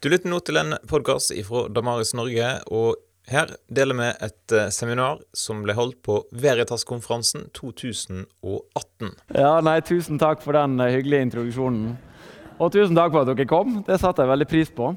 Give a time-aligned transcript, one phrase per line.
[0.00, 2.94] Du lytter nå til en podkast fra Damaris Norge, og
[3.28, 9.10] her deler vi et eh, seminar som ble holdt på Veritas-konferansen 2018.
[9.36, 11.92] Ja, nei, Tusen takk for den eh, hyggelige introduksjonen.
[12.56, 13.82] Og tusen takk for at dere kom.
[13.84, 14.88] Det satte jeg veldig pris på.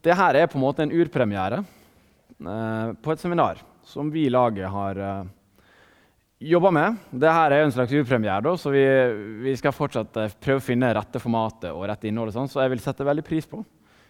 [0.00, 4.72] Dette er på en måte en urpremiere eh, på et seminar som vi i laget
[4.72, 5.24] har eh,
[6.56, 7.02] jobba med.
[7.12, 8.88] Dette er en slags urpremiere, da, så vi,
[9.44, 12.40] vi, skal fortsatt prøve å finne rette formatet og rette innholdet.
[12.40, 13.60] Sånn, så jeg vil sette veldig pris på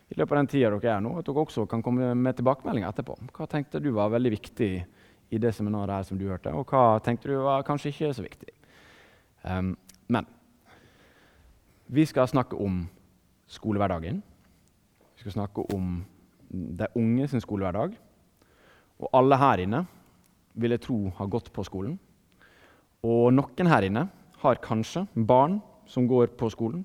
[0.09, 2.89] i løpet av den tida dere er nå, at dere også kan komme med tilbakemeldinger
[2.89, 3.19] etterpå.
[3.37, 4.71] Hva tenkte du var veldig viktig
[5.29, 8.25] i det seminaret her som du hørte, og hva tenkte du var kanskje ikke så
[8.25, 8.55] viktig?
[9.45, 9.75] Um,
[10.09, 10.29] men
[11.93, 12.83] vi skal snakke om
[13.49, 14.23] skolehverdagen.
[15.17, 16.03] Vi skal snakke om
[16.49, 17.95] de unge sin skolehverdag.
[18.99, 19.85] Og alle her inne
[20.59, 21.99] vil jeg tro har gått på skolen.
[23.05, 24.09] Og noen her inne
[24.43, 26.85] har kanskje barn som går på skolen.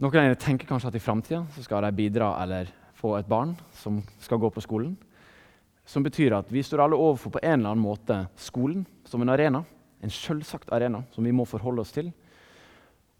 [0.00, 3.50] Noen av dere tenker kanskje at i framtida skal de bidra eller få et barn
[3.76, 4.94] som skal gå på skolen.
[5.84, 9.32] Som betyr at vi står alle overfor på en eller annen måte skolen som en
[9.34, 9.60] arena.
[10.00, 12.08] En selvsagt arena som vi må forholde oss til.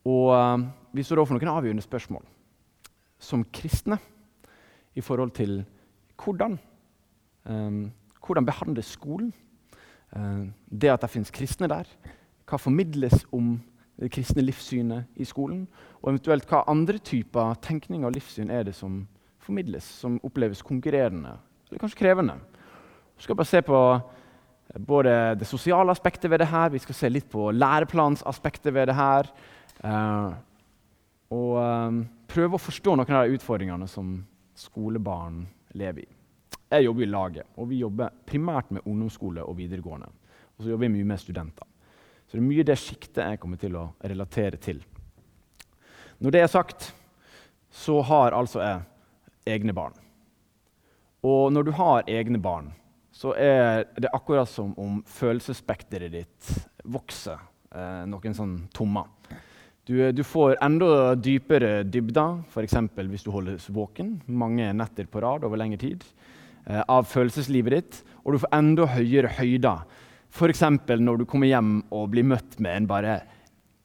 [0.08, 0.64] Og uh,
[0.96, 2.24] vi står overfor noen avgjørende spørsmål
[3.20, 4.00] som kristne
[4.96, 5.58] i forhold til
[6.16, 6.56] hvordan.
[7.44, 7.90] Um,
[8.24, 9.34] hvordan behandles skolen?
[10.16, 11.92] Uh, det at det finnes kristne der.
[12.48, 13.58] Hva formidles om
[14.00, 15.66] det kristne livssynet i skolen?
[16.00, 19.02] Og eventuelt hva andre typer tenkning og livssyn er det som
[19.40, 21.36] formidles, som oppleves konkurrerende
[21.68, 22.38] eller kanskje krevende?
[23.16, 23.80] Vi skal bare se på
[24.86, 28.96] både det sosiale aspektet ved det her, vi skal se litt på læreplansaspektet ved det
[28.96, 29.28] her.
[29.84, 30.32] Uh,
[31.30, 34.16] og um, prøve å forstå noen av de utfordringene som
[34.58, 35.44] skolebarn
[35.78, 36.08] lever i.
[36.70, 40.10] Jeg jobber i laget, og vi jobber primært med ungdomsskole og videregående.
[40.56, 41.66] Og så jobber vi mye med studenter.
[42.26, 44.82] Så det er mye det sjiktet jeg kommer til å relatere til.
[46.20, 46.90] Når det er sagt,
[47.72, 48.80] så har altså jeg
[49.48, 49.94] egne barn.
[51.24, 52.70] Og når du har egne barn,
[53.12, 56.50] så er det akkurat som om følelsesspekteret ditt
[56.84, 57.40] vokser
[57.72, 59.08] eh, noen sånn tommer.
[59.88, 62.76] Du, du, får enda dypere dybder, f.eks.
[63.00, 66.04] hvis du holdes våken mange netter på rad over lengre tid,
[66.66, 68.00] eh, av følelseslivet ditt.
[68.22, 69.88] Og du får enda høyere høyder
[70.30, 70.62] F.eks.
[70.62, 73.16] når du kommer hjem og blir møtt med en bare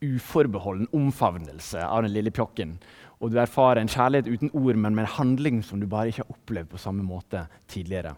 [0.04, 2.76] uforbeholden omfavnelse av den lille pjokken,
[3.24, 6.26] og du erfarer en kjærlighet uten ord, men med en handling som du bare ikke
[6.26, 8.16] har opplevd på samme måte tidligere.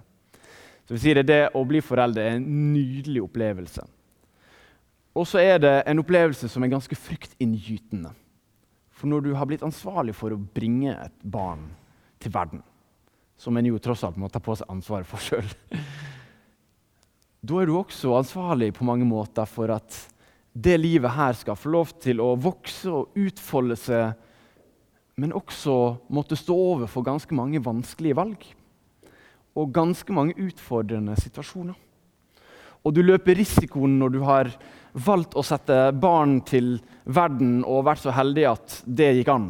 [0.88, 3.83] Så vi sier det, det å bli forelder er en nydelig opplevelse.
[5.17, 8.13] Og så er det en opplevelse som er ganske fryktinngytende.
[8.97, 11.67] For når du har blitt ansvarlig for å bringe et barn
[12.21, 12.63] til verden,
[13.38, 15.45] som en jo tross alt må ta på seg ansvaret for sjøl
[17.47, 19.97] da er du også ansvarlig på mange måter for at
[20.63, 24.16] det livet her skal få lov til å vokse og utfolde seg,
[25.18, 25.75] men også
[26.13, 28.45] måtte stå overfor ganske mange vanskelige valg
[29.57, 31.75] og ganske mange utfordrende situasjoner.
[32.85, 34.51] Og du løper risikoen når du har
[35.07, 39.50] valgt å sette barn til verden og vært så heldig at det gikk an.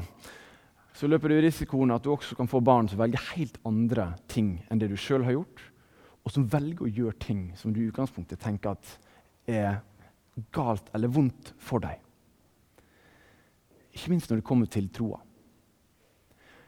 [0.97, 4.55] Så løper du risikoen at du også kan få barn som velger helt andre ting
[4.71, 5.67] enn det du sjøl har gjort
[6.27, 8.89] og som velger å gjøre ting som du i utgangspunktet tenker at
[9.47, 9.77] er
[10.53, 11.99] galt eller vondt for deg.
[13.97, 15.19] Ikke minst når det kommer til troa.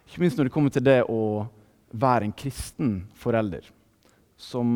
[0.10, 1.46] Ikke minst når det kommer til det å
[1.90, 3.68] være en kristen forelder
[4.40, 4.70] som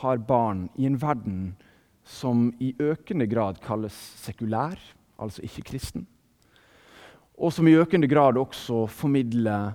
[0.00, 1.56] har barn i en verden
[2.06, 4.78] som i økende grad kalles sekulær,
[5.20, 6.06] altså ikke kristen.
[7.40, 9.72] Og som i økende grad også formidler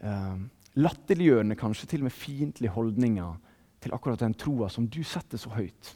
[0.00, 0.36] eh,
[0.78, 3.34] latterliggjørende, kanskje til og med fiendtlige holdninger
[3.82, 5.92] til akkurat den troa som du setter så høyt.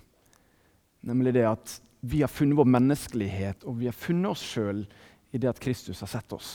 [1.06, 4.84] Nemlig det at vi har funnet vår menneskelighet, og vi har funnet oss sjøl
[5.30, 6.52] i det at Kristus har sett oss.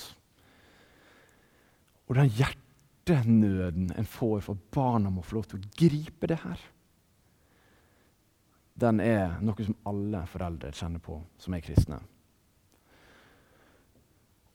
[2.09, 6.41] Og den hjertenøden en får for at barna må få lov til å gripe det
[6.41, 6.65] her,
[8.75, 12.01] den er noe som alle foreldre kjenner på som er kristne.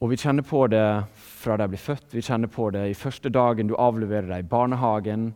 [0.00, 0.84] Og vi kjenner på det
[1.16, 4.48] fra de blir født, vi kjenner på det i første dagen du avleverer dem i
[4.48, 5.30] barnehagen,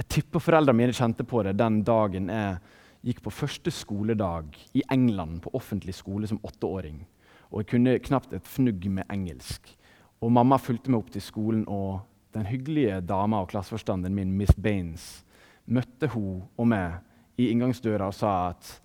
[0.00, 2.58] jeg tipper foreldrene mine kjente på det den dagen jeg
[3.06, 7.00] gikk på første skoledag i England på offentlig skole som åtteåring.
[7.50, 9.72] Og jeg kunne knapt et fnugg med engelsk.
[10.20, 12.02] Og Mamma fulgte meg opp til skolen, og
[12.36, 15.24] den hyggelige dama og klasseforstanderen min, Miss Baines,
[15.66, 17.00] møtte hun og meg
[17.40, 18.76] i inngangsdøra og sa at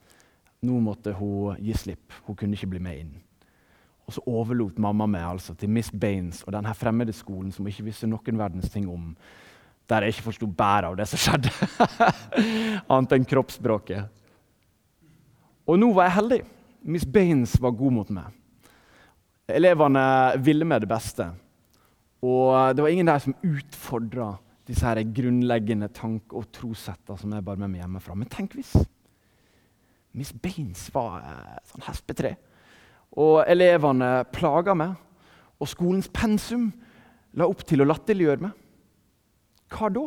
[0.65, 2.13] nå måtte hun gi slipp.
[2.25, 3.13] Hun kunne ikke bli med inn.
[4.05, 7.73] Og så overlot mamma meg altså til Miss Baines og denne fremmede skolen som hun
[7.73, 9.13] ikke visste noen verdens ting om
[9.89, 11.51] der jeg ikke forsto bæret av det som skjedde,
[12.93, 14.09] annet enn kroppsspråket.
[15.65, 16.41] Og nå var jeg heldig.
[16.85, 18.33] Miss Baines var god mot meg.
[19.49, 20.05] Elevene
[20.41, 21.29] ville meg det beste.
[22.25, 24.33] Og det var ingen der som utfordra
[24.65, 28.17] disse her grunnleggende tanke- og trossettene som jeg bar med meg hjemmefra.
[28.17, 28.73] Men tenk hvis
[30.15, 32.35] Miss Baines var et sånn hespetre,
[33.19, 34.95] og elevene plaga meg,
[35.59, 36.69] og skolens pensum
[37.35, 38.53] la opp til å latterliggjøre meg.
[39.75, 40.05] Hva da?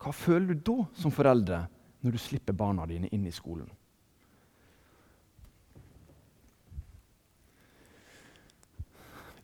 [0.00, 1.64] Hva føler du da som foreldre
[2.00, 3.68] når du slipper barna dine inn i skolen?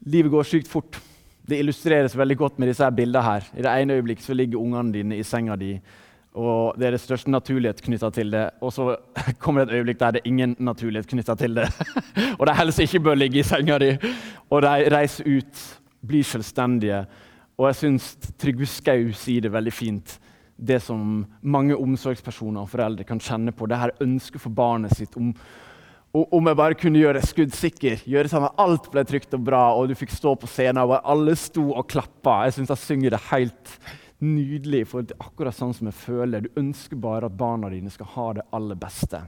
[0.07, 1.01] Livet går sykt fort.
[1.47, 3.23] Det illustreres veldig godt med disse her bildene.
[3.23, 3.45] her.
[3.55, 5.81] I det ene øyeblikket ligger ungene dine i senga di,
[6.35, 8.51] og det er det største naturlighet knytta til det.
[8.61, 8.97] Og så
[9.43, 11.69] kommer det et øyeblikk der det er ingen naturlighet knytta til det.
[12.39, 13.97] og de helst ikke bør ligge i senga di.
[14.51, 17.07] Og de reiser ut, blir selvstendige.
[17.57, 20.17] Og jeg syns Trygve Skau sier det veldig fint.
[20.57, 23.69] Det som mange omsorgspersoner og foreldre kan kjenne på.
[23.69, 25.33] Det her ønsket for barnet sitt om
[26.17, 29.67] om jeg bare kunne gjøre det skuddsikker, gjøre sånn at alt ble trygt og bra,
[29.77, 32.39] og du fikk stå på scenen og alle sto og klappa.
[32.47, 33.73] Jeg syns jeg synger det helt
[34.25, 36.47] nydelig, for det er akkurat sånn som jeg føler.
[36.47, 39.21] Du ønsker bare at barna dine skal ha det aller beste.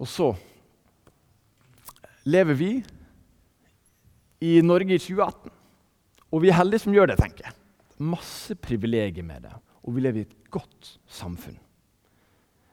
[0.00, 0.30] Og så
[2.32, 2.72] lever vi
[4.42, 5.52] i Norge i 2018.
[6.32, 7.58] Og vi er heldige som gjør det, tenker jeg.
[8.02, 9.52] Masse privilegier med det.
[9.86, 11.58] Og vi lever i et godt samfunn.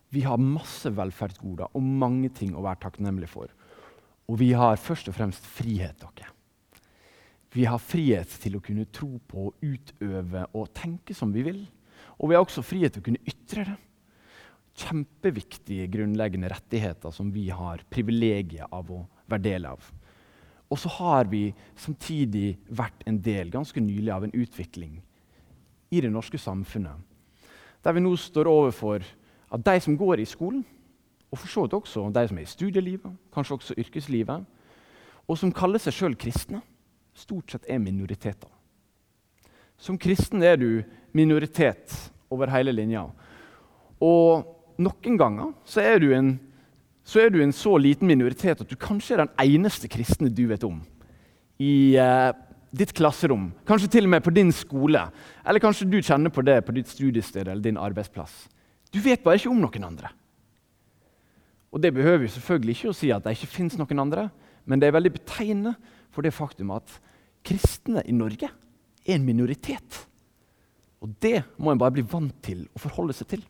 [0.10, 3.52] Vi har masse velferdsgoder og mange ting å være takknemlige for.
[4.30, 6.02] Og vi har først og fremst frihet.
[6.02, 6.32] dere.
[7.54, 11.62] Vi har frihet til å kunne tro på, utøve og tenke som vi vil.
[12.18, 13.78] Og vi har også frihet til å kunne ytre det.
[14.80, 19.82] Kjempeviktige grunnleggende rettigheter som vi har privilegiet av å være del av.
[20.70, 25.00] Og så har vi samtidig vært en del ganske nylig av en utvikling
[25.90, 26.94] i det norske samfunnet,
[27.84, 29.06] der vi nå står overfor
[29.50, 30.62] at de som går i skolen,
[31.32, 34.46] og for så vidt også de som er i studielivet, kanskje også yrkeslivet,
[35.30, 36.62] og som kaller seg sjøl kristne,
[37.14, 38.50] stort sett er minoriteter.
[39.80, 40.84] Som kristen er du
[41.16, 41.94] minoritet
[42.30, 43.06] over hele linja.
[44.02, 44.46] Og
[44.82, 46.34] noen ganger så er, en,
[47.10, 50.44] så er du en så liten minoritet at du kanskje er den eneste kristne du
[50.52, 50.78] vet om
[51.60, 52.30] i eh,
[52.72, 53.50] ditt klasserom.
[53.68, 55.02] Kanskje til og med på din skole.
[55.44, 58.46] Eller kanskje du kjenner på det på ditt studiested eller din arbeidsplass.
[58.94, 60.14] Du vet bare ikke om noen andre.
[61.74, 64.30] Og Det behøver jo selvfølgelig ikke å si at det ikke fins noen andre,
[64.66, 65.76] men det er veldig betegnende
[66.14, 66.96] for det faktum at
[67.46, 70.06] kristne i Norge er en minoritet.
[71.02, 73.44] Og det må en bare bli vant til å forholde seg til.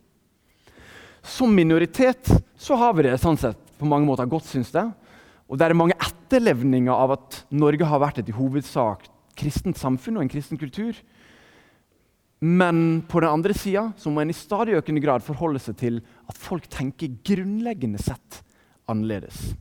[1.26, 4.92] Som minoritet så har vi det sånn sett på mange måter godt, syns jeg.
[5.50, 9.08] Og det er mange etterlevninger av at Norge har vært et i hovedsak
[9.40, 10.98] kristent samfunn og en kristen kultur.
[12.40, 16.00] Men på den andre sida må en i stadig økende grad forholde seg til
[16.30, 18.44] at folk tenker grunnleggende sett
[18.90, 19.52] annerledes.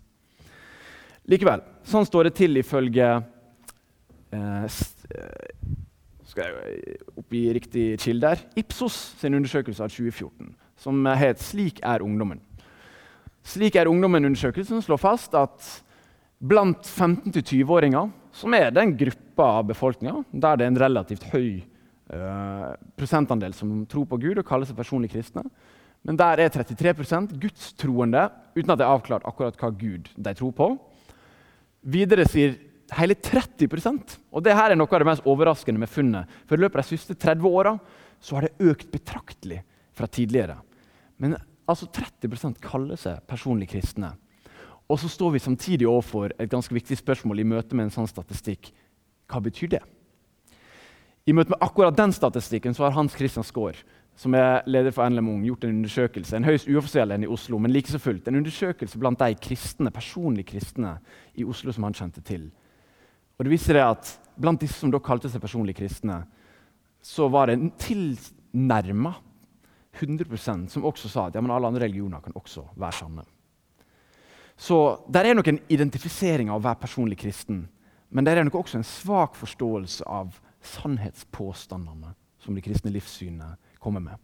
[1.28, 3.08] Likevel, sånn står det til ifølge
[4.32, 5.66] eh, eh
[6.28, 8.40] Skal jeg oppgi riktig kilde her?
[8.60, 12.40] Ipsos sin undersøkelse av 2014, som het 'Slik er ungdommen'.
[13.42, 15.82] Slik er ungdommen-undersøkelsen slår fast at
[16.38, 21.64] blant 15-20-åringer, som er den gruppa av befolkninga der det er en relativt høy
[22.12, 25.44] uh, prosentandel som tror på Gud og kaller seg personlig kristne.
[26.06, 30.54] Men der er 33% gudstroende, uten at det er avklart akkurat hva Gud de tror
[30.54, 30.68] på.
[31.82, 32.54] Videre sier
[32.96, 36.28] hele 30% og det her er noe av det mest overraskende med funnet.
[36.46, 37.74] For I løpet av de siste 30 åra
[38.30, 39.60] har det økt betraktelig
[39.96, 40.56] fra tidligere.
[41.18, 41.36] Men
[41.68, 44.14] altså 30% kaller seg personlig kristne.
[44.88, 48.08] Og så står vi samtidig overfor et ganske viktig spørsmål i møte med en sånn
[48.08, 48.70] statistikk.
[49.28, 49.82] Hva betyr det?
[51.28, 53.76] I møte med akkurat den statistikken så har Hans Christian Skaar,
[54.16, 57.60] som er leder for NLM Ung, gjort en undersøkelse en høyst uoffisiell en i Oslo,
[57.60, 60.96] men like så fullt, en undersøkelse blant de kristne, personlig kristne
[61.36, 62.48] i Oslo som han kjente til.
[63.36, 66.20] Og det viser det at Blant disse som da kalte seg personlig kristne,
[67.02, 69.16] så var det tilnærma
[69.98, 73.24] 100 som også sa at ja, alle andre religioner kan også være sanne.
[74.58, 77.68] Så der er nok en identifisering av å være personlig kristen,
[78.10, 84.02] men der er nok også en svak forståelse av sannhetspåstandene som de kristne livssynene kommer
[84.02, 84.16] med.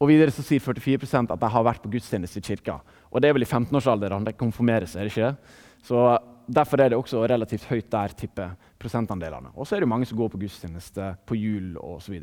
[0.00, 2.78] Og videre så sier 44% at de har vært på gudstjeneste i kirka.
[3.12, 5.00] Og det er vel i 15-årsalderen de konfirmerer seg.
[5.00, 5.60] er det ikke?
[5.84, 6.00] Så
[6.46, 9.54] Derfor er det også relativt høyt der, tipper prosentandelene.
[9.56, 12.18] Og så er det mange som går på gudstjeneste på jul osv.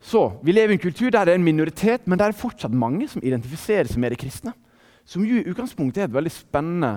[0.00, 2.72] Så, vi lever i en kultur der det er en minoritet, men det er fortsatt
[2.72, 4.54] mange som identifiserer seg med de kristne.
[5.04, 6.94] Som jo i utgangspunktet er et veldig spennende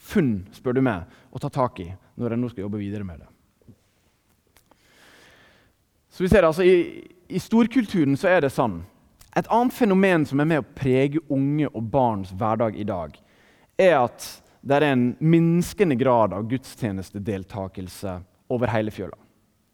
[0.00, 3.20] funn spør du meg, å ta tak i når en nå skal jobbe videre med
[3.20, 3.28] det.
[6.10, 8.80] Så vi ser altså, i, I storkulturen så er det sånn
[9.38, 13.14] Et annet fenomen som er med å prege unge og barns hverdag i dag,
[13.78, 14.26] er at
[14.66, 18.16] det er en minskende grad av gudstjenestedeltakelse
[18.50, 19.14] over hele fjøla.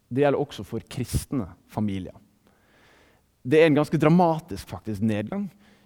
[0.07, 2.13] Det gjelder også for kristne familier.
[3.47, 5.45] Det er en ganske dramatisk faktisk, nedgang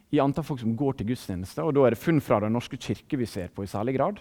[0.09, 1.61] i antall folk som går til gudstjeneste.
[1.61, 4.17] og Da er det funn fra Den norske kirke vi ser på i særlig grad.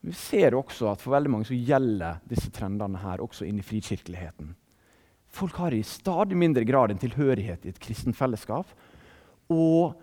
[0.00, 3.60] Men vi ser også at for veldig mange så gjelder disse trendene her også inn
[3.62, 4.56] i frikirkeligheten.
[5.30, 8.66] Folk har i stadig mindre grad en tilhørighet i et kristent fellesskap.
[9.48, 9.94] Og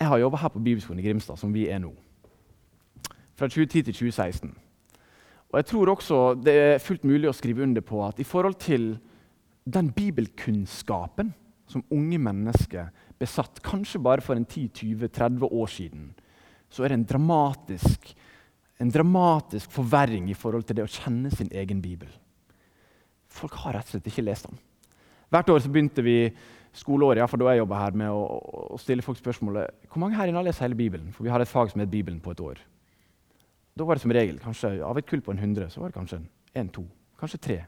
[0.00, 1.94] jeg har jobba her på Bibelskolen i Grimstad, som vi er nå.
[3.38, 4.56] Fra 2010 til 2016.
[5.48, 8.58] Og jeg tror også det er fullt mulig å skrive under på at i forhold
[8.58, 8.96] til
[9.64, 11.32] den bibelkunnskapen
[11.68, 16.10] som unge mennesker besatt kanskje bare for en 10-20-30 år siden,
[16.70, 18.12] så er det en dramatisk,
[18.80, 22.10] en dramatisk forverring i forhold til det å kjenne sin egen bibel.
[23.28, 24.60] Folk har rett og slett ikke lest den.
[25.28, 26.18] Hvert år så begynte vi
[26.76, 28.22] skoleåret for da jeg jobba her, med å,
[28.72, 31.12] å, stille folk spørsmålet hvor mange her inne har lest hele Bibelen.
[31.12, 32.60] For vi har et fag som heter Bibelen på et år.
[33.78, 35.98] Da var det som regel kanskje av et kull på en hundre, så var det
[36.00, 36.22] kanskje
[36.58, 36.84] en, to,
[37.20, 37.58] kanskje tre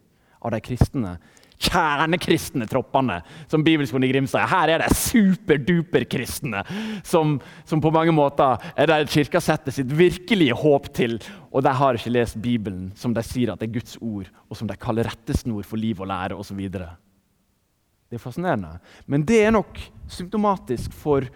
[0.41, 1.17] av de kristne
[1.61, 6.63] kjernekristne troppene som Bibelskolen i Grimstad Her er det superduper-kristne
[7.05, 7.37] som,
[7.69, 11.19] som, på mange måter er der kirka setter sitt virkelige håp til.
[11.51, 14.57] Og de har ikke lest Bibelen, som de sier at det er Guds ord, og
[14.57, 16.61] som de kaller rettesnor for liv og lære osv.
[16.71, 18.79] Det er fascinerende.
[19.07, 19.79] Men det er nok
[20.11, 21.29] symptomatisk for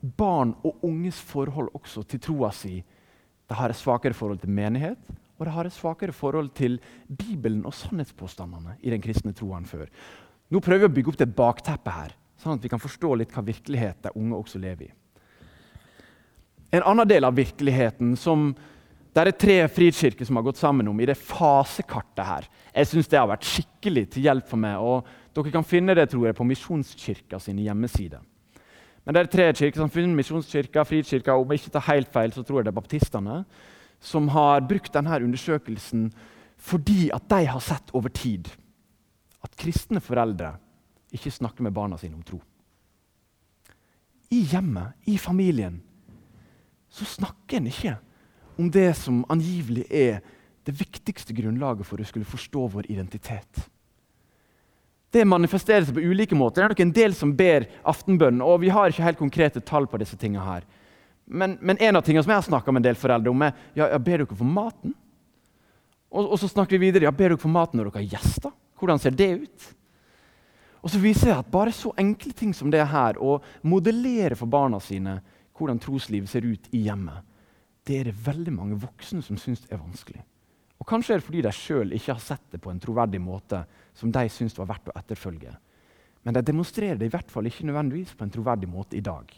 [0.00, 2.80] barn og unges forhold også til troa si.
[3.50, 5.00] De har et svakere forhold til menighet,
[5.40, 6.76] og de har et svakere forhold til
[7.08, 9.88] Bibelen og sannhetspåstandene i den kristne troa enn før.
[10.52, 13.32] Nå prøver vi å bygge opp det bakteppet her, sånn at vi kan forstå litt
[13.32, 14.92] hva virkelighet de unge også lever i.
[16.76, 18.52] En annen del av virkeligheten som
[19.10, 22.44] det er tre frikirker som har gått sammen om i det fasekartet her.
[22.70, 24.76] Jeg synes det har vært skikkelig til hjelp for meg.
[24.78, 28.22] og Dere kan finne det tror jeg, på Misjonskirka sine hjemmesider.
[29.02, 32.44] Men det er tre kirkesamfunn, Misjonskirka, Frikirka og om jeg ikke tar helt feil, så
[32.46, 33.40] tror jeg det er baptistene,
[34.00, 36.08] som har brukt denne undersøkelsen
[36.60, 38.48] fordi at de har sett over tid
[39.44, 40.54] at kristne foreldre
[41.16, 42.40] ikke snakker med barna sine om tro.
[44.30, 45.80] I hjemmet, i familien,
[46.90, 47.96] så snakker en ikke
[48.60, 50.20] om det som angivelig er
[50.68, 53.64] det viktigste grunnlaget for å skulle forstå vår identitet.
[55.10, 56.60] Det manifesterer seg på ulike måter.
[56.60, 58.44] Det er nok en del som ber aftenbønnen.
[58.44, 60.66] og Vi har ikke helt konkrete tall på disse tingene her.
[61.30, 63.54] Men, men, en av tingene som jeg har snakka med en del foreldre om, er
[63.78, 64.96] ja, ja, ber dere for maten.
[66.10, 68.54] Og, og, så snakker vi videre ja, ber dere for maten når dere har gjester.
[68.80, 69.68] Hvordan ser det ut?
[70.80, 74.50] Og så viser jeg at bare så enkle ting som det her, å modellere for
[74.50, 75.20] barna sine
[75.54, 77.20] hvordan troslivet ser ut i hjemmet,
[77.86, 80.22] det er det veldig mange voksne som syns er vanskelig.
[80.80, 83.60] Og Kanskje er det fordi de sjøl ikke har sett det på en troverdig måte
[83.96, 85.52] som de syns var verdt å etterfølge.
[86.24, 89.28] Men de demonstrerer det i hvert fall ikke nødvendigvis på en troverdig måte i dag.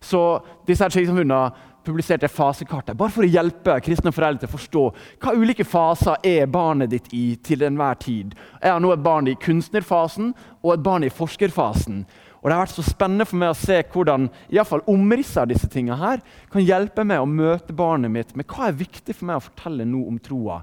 [0.00, 0.20] Så
[0.68, 4.82] disse her kirkesamfunnene publiserte fasekartet bare for å hjelpe kristne foreldre til å forstå
[5.22, 8.34] hva ulike faser er barnet ditt i til enhver tid.
[8.60, 12.04] Jeg har nå et barn i kunstnerfasen og et barn i forskerfasen.
[12.40, 15.42] Og Det har vært så spennende for meg å se hvordan i alle fall omrisset
[15.42, 16.22] av disse tingene her
[16.52, 19.84] kan hjelpe meg å møte barnet mitt med hva er viktig for meg å fortelle
[19.88, 20.62] nå om troa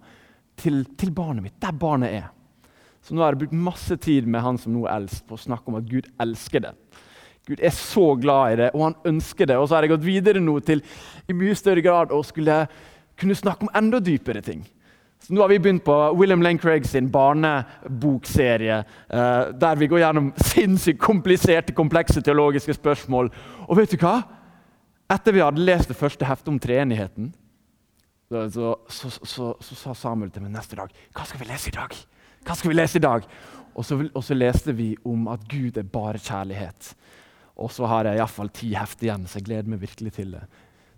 [0.58, 2.32] til, til barnet mitt, der barnet er.
[3.06, 5.44] Så nå har jeg brukt masse tid med han som nå er eldst, på å
[5.44, 6.74] snakke om at Gud elsker det.
[7.48, 9.58] Gud er så glad i det, og han ønsker det.
[9.58, 10.84] Og så har jeg gått videre nå til
[11.28, 12.66] i mye større grad å skulle
[13.18, 14.66] kunne snakke om enda dypere ting.
[15.24, 20.04] Så nå har vi begynt på William Lane Craig sin barnebokserie, uh, der vi går
[20.04, 23.32] gjennom sinnssykt kompliserte, komplekse teologiske spørsmål.
[23.66, 24.20] Og vet du hva?
[25.10, 27.32] Etter vi hadde lest det første heftet om treenigheten,
[28.28, 31.76] så, så, så, så, sa Samuel til meg neste dag Hva skal vi lese i
[31.78, 31.94] dag?
[32.44, 33.24] Hva skal vi lese i dag?
[33.72, 36.90] Og så, og leste vi om at Gud er bare kjærlighet.
[37.58, 40.44] Og så har jeg iallfall ti hefter igjen, så jeg gleder meg virkelig til det.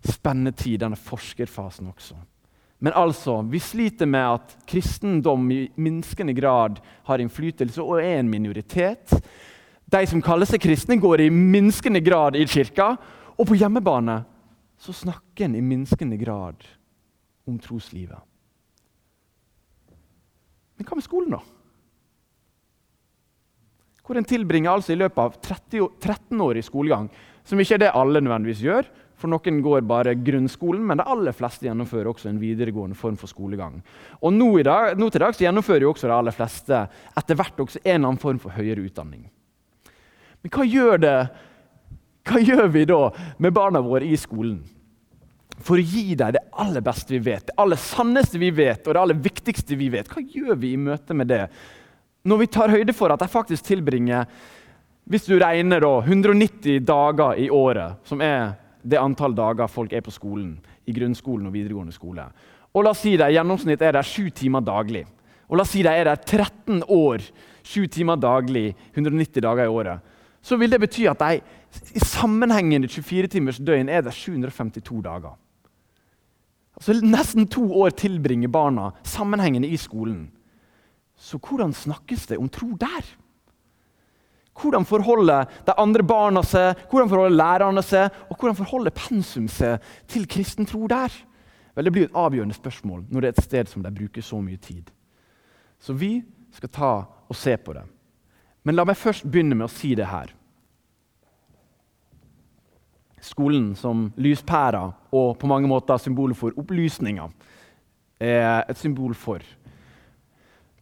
[0.04, 2.18] Spennende tid, denne forskerfasen også.
[2.80, 8.32] Men altså, vi sliter med at kristendom i minskende grad har innflytelse og er en
[8.32, 9.18] minoritet.
[9.92, 12.94] De som kaller seg kristne, går i minskende grad i kirka.
[13.36, 14.22] Og på hjemmebane
[14.80, 16.64] så snakker en i minskende grad
[17.48, 18.20] om troslivet.
[20.80, 21.59] Men hva med skolen, da?
[24.10, 27.12] Hvor en tilbringer altså i løpet av 30, 13 år i skolegang.
[27.46, 28.88] Som ikke er det alle nødvendigvis gjør,
[29.20, 33.30] for noen går bare grunnskolen, men de aller fleste gjennomfører også en videregående form for
[33.30, 33.78] skolegang.
[34.24, 36.80] Og nå, dag, nå til dags gjennomfører jo også de aller fleste
[37.20, 39.28] etter hvert også en eller annen form for høyere utdanning.
[40.42, 41.16] Men hva gjør, det,
[42.32, 43.02] hva gjør vi da
[43.44, 44.62] med barna våre i skolen?
[45.60, 48.96] For å gi dem det aller beste vi vet, det aller sanneste vi vet, og
[48.96, 50.08] det aller viktigste vi vet.
[50.10, 51.44] Hva gjør vi i møte med det
[52.28, 54.28] når vi tar høyde for at de faktisk tilbringer
[55.10, 58.52] hvis du regner da, 190 dager i året, som er
[58.86, 60.52] det antall dager folk er på skolen
[60.86, 62.28] i grunnskolen og videregående skole.
[62.70, 65.08] Og la oss si det, I gjennomsnitt er det sju timer daglig.
[65.50, 67.26] Og la oss si det er der 13 år,
[67.66, 70.06] sju timer daglig, 190 dager i året.
[70.46, 71.42] Så vil det bety at de
[71.98, 75.34] i sammenhengende 24 timers døgn er det 752 dager.
[76.78, 80.30] Altså Nesten to år tilbringer barna sammenhengende i skolen.
[81.20, 83.04] Så hvordan snakkes det om tro der?
[84.60, 89.84] Hvordan forholder de andre barna seg, hvordan forholder lærerne seg, og hvordan forholder pensum seg
[90.08, 91.12] til kristen tro der?
[91.76, 94.42] Vel, Det blir et avgjørende spørsmål når det er et sted som de bruker så
[94.42, 94.92] mye tid.
[95.80, 96.92] Så vi skal ta
[97.30, 97.86] og se på det.
[98.64, 100.34] Men la meg først begynne med å si det her.
[103.22, 107.30] Skolen som lyspæra og på mange måter symbol for opplysninga
[108.20, 109.44] er et symbol for.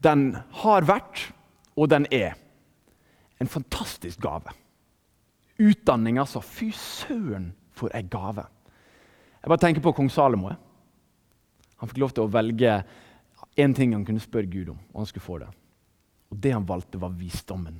[0.03, 1.31] Den har vært,
[1.77, 2.35] og den er,
[3.41, 4.53] en fantastisk gave.
[5.57, 6.41] Utdanning, altså.
[6.41, 8.45] Fy søren, for ei gave.
[9.41, 10.53] Jeg bare tenker på kong Salomo.
[11.77, 12.79] Han fikk lov til å velge
[13.57, 15.49] én ting han kunne spørre Gud om, og han skulle få det.
[16.33, 17.77] Og det han valgte, var visdommen.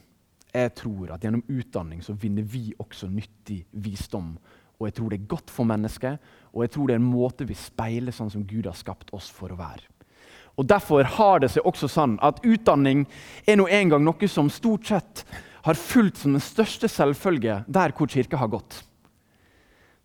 [0.54, 4.36] Jeg tror at gjennom utdanning så vinner vi også nyttig visdom.
[4.78, 6.22] Og jeg tror det er godt for mennesket,
[6.54, 9.30] og jeg tror det er en måte vi speiler sånn som Gud har skapt oss
[9.34, 9.86] for å være.
[10.58, 13.06] Og Derfor har det seg også sånn at utdanning
[13.46, 15.24] er nå en gang noe som stort sett
[15.68, 18.82] har fulgt som den største selvfølge der hvor kirka har gått.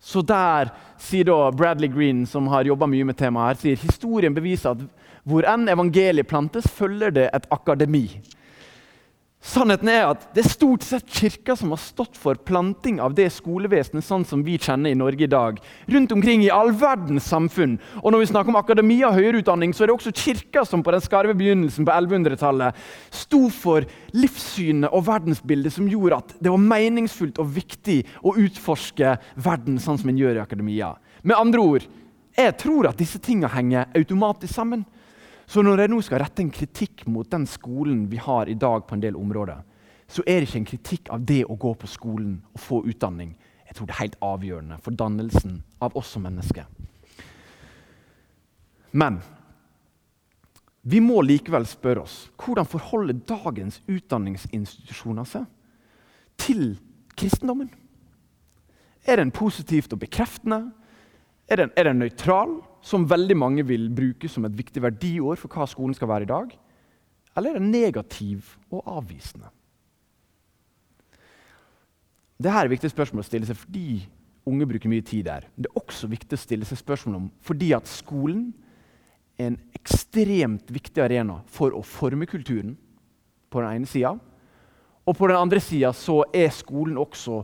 [0.03, 4.35] Så der sier da Bradley Green, som har jobba mye med temaet, her, sier historien
[4.35, 4.83] beviser at
[5.23, 8.09] hvor enn evangeliet plantes, følger det et akademi.
[9.43, 13.25] Sannheten er at det er stort sett kirka som har stått for planting av det
[13.35, 15.57] skolevesenet sånn som vi kjenner i Norge i dag.
[15.91, 17.73] Rundt omkring i all verdens samfunn.
[17.99, 20.79] Og når vi snakker om akademia og høyere utdanning, så er det også kirka som
[20.79, 22.79] på den skarve begynnelsen på 1100-tallet
[23.11, 23.83] sto for
[24.15, 29.99] livssynet og verdensbildet som gjorde at det var meningsfullt og viktig å utforske verden sånn
[29.99, 30.93] som en gjør i akademia.
[31.27, 31.91] Med andre ord,
[32.33, 34.87] jeg tror at disse tingene henger automatisk sammen.
[35.45, 38.85] Så når jeg nå skal rette en kritikk mot den skolen vi har i dag,
[38.87, 39.61] på en del områder,
[40.07, 43.35] så er det ikke en kritikk av det å gå på skolen og få utdanning.
[43.67, 46.67] Jeg tror det er helt avgjørende for dannelsen av oss som mennesker.
[48.93, 49.21] Men
[50.83, 55.47] vi må likevel spørre oss hvordan forholder dagens utdanningsinstitusjoner seg
[56.37, 56.75] til
[57.17, 57.71] kristendommen?
[59.07, 60.71] Er den positivt og bekreftende?
[61.47, 62.59] Er den, er den nøytral?
[62.83, 66.31] Som veldig mange vil bruke som et viktig verdiord for hva skolen skal være i
[66.31, 66.55] dag?
[67.37, 69.47] Eller er det negativ og avvisende?
[72.43, 73.87] Dette er viktige spørsmål å stille seg fordi
[74.49, 75.47] unge bruker mye tid der.
[75.55, 78.49] Det er også viktig å stille seg spørsmål om fordi at skolen
[79.39, 82.75] er en ekstremt viktig arena for å forme kulturen
[83.53, 84.17] på den ene sida.
[85.07, 85.93] Og på den andre sida
[86.35, 87.41] er skolen også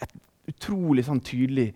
[0.00, 0.12] et
[0.50, 1.70] utrolig sånn, tydelig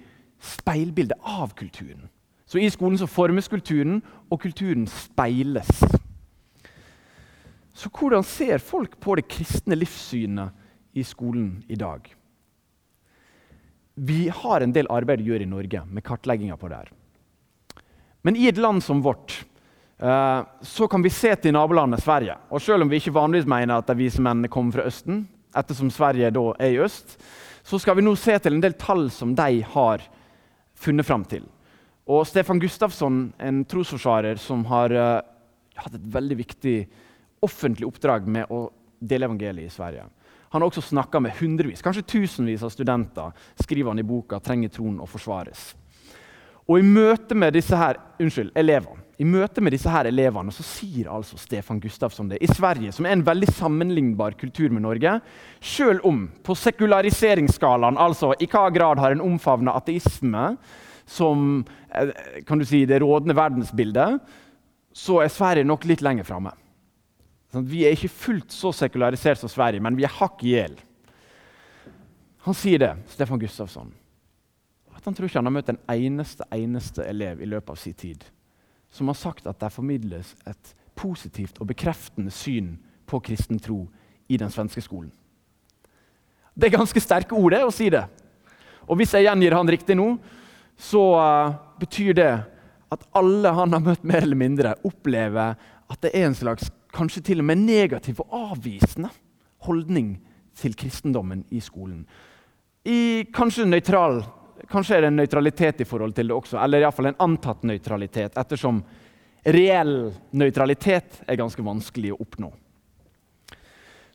[0.45, 2.09] speilbilde av kulturen.
[2.47, 5.71] Så i skolen så formes kulturen, og kulturen speiles.
[7.75, 10.53] Så hvordan ser folk på det kristne livssynet
[10.95, 12.05] i skolen i dag?
[13.95, 16.93] Vi har en del arbeid å gjøre i Norge med kartlegginga på det her.
[18.27, 19.45] Men i et land som vårt
[19.99, 22.37] eh, så kan vi se til nabolandet Sverige.
[22.51, 25.91] Og selv om vi ikke vanligvis mener at vi som mennene kommer fra Østen, ettersom
[25.95, 27.19] Sverige da er i øst,
[27.65, 30.03] så skal vi nå se til en del tall som de har
[30.75, 31.45] funnet fram til.
[32.05, 35.21] Og Stefan Gustafsson, en trosforsvarer som har uh,
[35.81, 36.75] hatt et veldig viktig
[37.45, 38.67] offentlig oppdrag med å
[39.01, 40.05] dele evangeliet i Sverige.
[40.53, 43.33] Han har også snakka med hundrevis, kanskje tusenvis av studenter.
[43.59, 45.75] skriver han i boka 'Trenger troen å forsvares'.
[46.69, 50.65] Og I møte med disse her, unnskyld, elevene i møte med disse her elevene så
[50.67, 52.41] sier altså Stefan Gustafsson det.
[52.43, 55.21] I Sverige, som er en veldig sammenlignbar kultur med Norge,
[55.63, 60.57] selv om på sekulariseringsskalaen, altså i hva grad har en omfavna ateisme,
[61.07, 62.13] som eh,
[62.49, 64.21] kan du si, det rådende verdensbildet,
[64.95, 66.55] så er Sverige nok litt lenger framme.
[67.53, 70.79] Sånn, vi er ikke fullt så sekularisert som Sverige, men vi er hakk i hjel.
[72.47, 73.93] Han sier det, Stefan Gustafsson,
[74.95, 77.97] at han tror ikke han har møtt en eneste, eneste elev i løpet av sin
[77.99, 78.25] tid
[78.95, 82.77] som har sagt at det formidles et positivt og bekreftende syn
[83.11, 83.83] på kristen tro
[84.31, 85.11] i den svenske skolen.
[86.55, 88.05] Det er ganske sterke ord det, å si det.
[88.87, 90.13] Og hvis jeg gjengir han riktig nå,
[90.81, 92.33] så uh, betyr det
[92.95, 95.57] at alle han har møtt, mer eller mindre, opplever
[95.91, 99.11] at det er en slags kanskje til og med negativ og avvisende
[99.67, 100.15] holdning
[100.55, 102.05] til kristendommen i skolen.
[102.85, 104.23] I kanskje nøytral
[104.71, 108.39] Kanskje er det en nøytralitet i forhold til det også, eller iallfall en antatt nøytralitet,
[108.41, 108.79] ettersom
[109.45, 112.49] reell nøytralitet er ganske vanskelig å oppnå.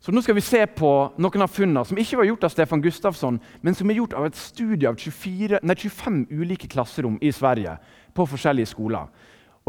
[0.10, 0.90] Så nå skal vi se på
[1.22, 4.24] noen av funnene som ikke var gjort av Stefan Gustafsson, men som er gjort av
[4.26, 7.76] et studie av 24, nei, 25 ulike klasserom i Sverige
[8.18, 9.06] på forskjellige skoler.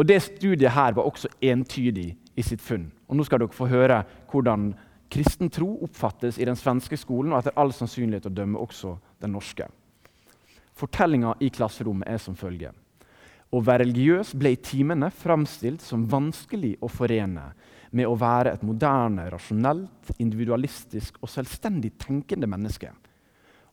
[0.00, 2.86] Og Det studiet her var også entydig i sitt funn.
[3.10, 3.98] Og Nå skal dere få høre
[4.32, 4.70] hvordan
[5.12, 9.36] kristen tro oppfattes i den svenske skolen, og etter all sannsynlighet å dømme også den
[9.36, 9.66] norske.
[10.72, 12.72] Fortellinga i klasserommet er som følger.
[13.52, 17.50] Å være religiøs ble i timene framstilt som vanskelig å forene
[17.90, 22.92] med å være et moderne, rasjonelt, individualistisk og selvstendig tenkende menneske.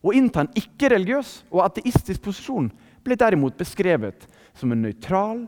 [0.02, 2.70] Å innta en ikke-religiøs og ateistisk posisjon
[3.06, 4.26] ble derimot beskrevet
[4.58, 5.44] som en nøytral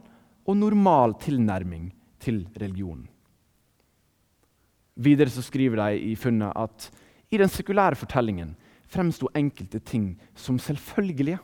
[0.47, 1.91] og normal tilnærming
[2.23, 3.07] til religionen.
[5.01, 6.91] Videre så skriver de i funnet at
[7.31, 8.53] i den sekulære fortellingen
[8.91, 11.39] fremsto enkelte ting som selvfølgelige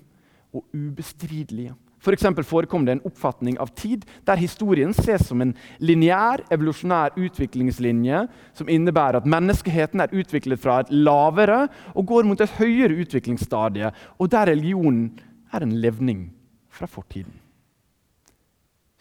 [0.52, 1.76] og ubestridelige.
[2.06, 8.20] For forekom det en oppfatning av tid der historien ses som en lineær, evolusjonær utviklingslinje
[8.54, 11.64] som innebærer at menneskeheten er utviklet fra et lavere
[11.94, 15.16] og går mot et høyere utviklingsstadie, og der religionen
[15.52, 16.28] er en levning
[16.70, 17.34] fra fortiden.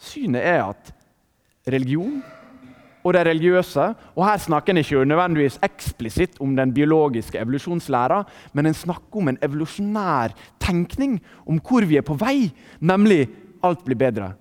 [0.02, 0.91] Synet er at
[1.70, 2.24] religion
[3.06, 3.86] og det religiøse.
[4.15, 9.30] Og Her snakker en ikke nødvendigvis eksplisitt om den biologiske evolusjonslæra, men en snakker om
[9.30, 12.50] en evolusjonær tenkning om hvor vi er på vei,
[12.82, 13.28] nemlig
[13.63, 14.34] alt blir bedre,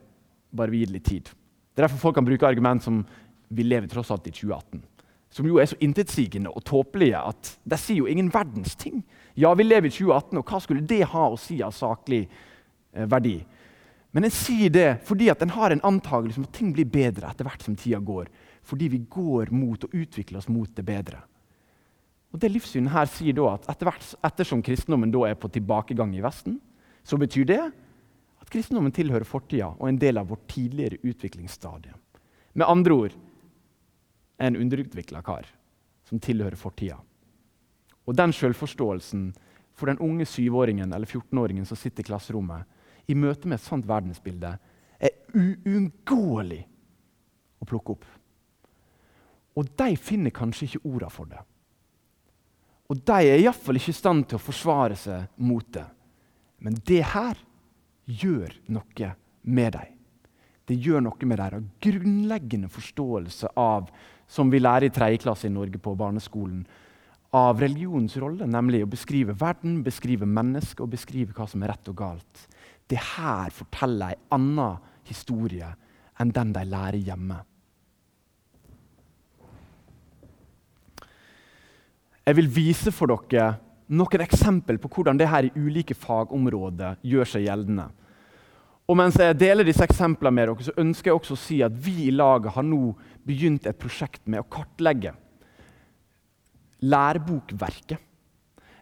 [0.57, 1.29] bare vi gir litt tid.
[1.29, 3.05] Det er derfor folk kan bruke argument som
[3.50, 4.83] vi lever tross alt i 2018.
[5.35, 9.03] Som jo er så intetsigende og tåpelige at de sier jo ingen verdens ting.
[9.37, 13.09] Ja, vi lever i 2018, og hva skulle det ha å si av saklig eh,
[13.11, 13.40] verdi?
[14.14, 17.27] Men en sier det fordi at en har en antakelse om at ting blir bedre
[17.27, 18.31] etter hvert som tida går
[18.64, 21.20] fordi vi går mot og utvikler oss mot det bedre.
[22.35, 26.16] Og Det livssynet her sier da at etter hvert, ettersom kristendommen da er på tilbakegang
[26.16, 26.59] i Vesten,
[27.05, 31.94] så betyr det at kristendommen tilhører fortida og en del av vårt tidligere utviklingsstadie.
[32.55, 33.14] Med andre ord
[34.42, 35.46] en underutvikla kar
[36.09, 36.98] som tilhører fortida.
[38.05, 39.31] Og den selvforståelsen
[39.74, 42.66] for den unge syvåringen eller 14-åringen som sitter i klasserommet,
[43.07, 44.55] i møte med et sånt verdensbilde,
[44.98, 46.62] er uunngåelig
[47.61, 48.05] å plukke opp.
[49.55, 51.40] Og de finner kanskje ikke orda for det.
[52.90, 55.87] Og de er iallfall ikke i stand til å forsvare seg mot det.
[56.64, 57.38] Men det her
[58.05, 59.12] gjør noe
[59.43, 59.93] med dem.
[60.64, 63.90] Det gjør noe med deres grunnleggende forståelse av,
[64.27, 66.64] som vi lærer i tredje klasse i Norge på barneskolen,
[67.35, 71.90] av religionens rolle, nemlig å beskrive verden, beskrive mennesket og beskrive hva som er rett
[71.90, 72.45] og galt.
[72.87, 75.69] Det her forteller en annen historie
[76.23, 77.40] enn den de lærer hjemme.
[82.24, 83.58] Jeg vil vise for dere
[83.92, 87.90] noen eksempel på hvordan det her i ulike fagområder gjør seg gjeldende.
[88.88, 91.76] Og mens jeg deler disse eksemplene med dere, så ønsker jeg også å si at
[91.84, 95.14] vi i laget har nå begynt et prosjekt med å kartlegge
[96.84, 98.00] lærebokverket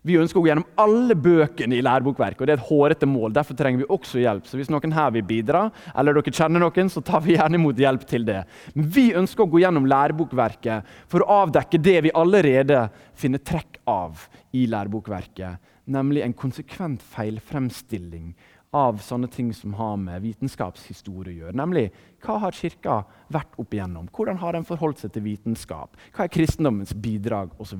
[0.02, 2.40] vi ønsker å gå gjennom alle bøkene i lærebokverket.
[2.40, 3.34] og Det er et hårete mål.
[3.36, 4.48] Derfor trenger vi også hjelp.
[4.50, 7.78] Så hvis noen her vil bidra, eller dere kjenner noen, så tar vi gjerne imot
[7.78, 8.40] hjelp til det.
[8.74, 13.78] Men vi ønsker å gå gjennom lærebokverket for å avdekke det vi allerede finner trekk
[13.86, 15.70] av i lærebokverket.
[15.94, 18.32] Nemlig en konsekvent feilfremstilling
[18.72, 21.56] av sånne ting som har med vitenskapshistorie å gjøre.
[21.60, 21.90] Nemlig
[22.24, 24.08] hva har Kirka vært opp igjennom?
[24.10, 25.98] Hvordan har den forholdt seg til vitenskap?
[26.16, 27.52] Hva er kristendommens bidrag?
[27.60, 27.76] Og så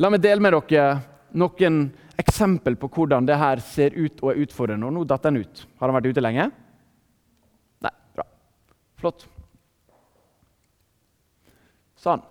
[0.00, 0.88] La meg dele med dere
[1.38, 1.84] noen
[2.18, 4.86] eksempel på hvordan det her ser ut og er utfordrende.
[4.86, 5.64] Og nå datt den ut.
[5.78, 6.48] Har den vært ute lenge?
[7.84, 7.94] Nei.
[8.14, 8.26] Bra.
[9.00, 9.26] Flott.
[11.98, 12.22] Sånn.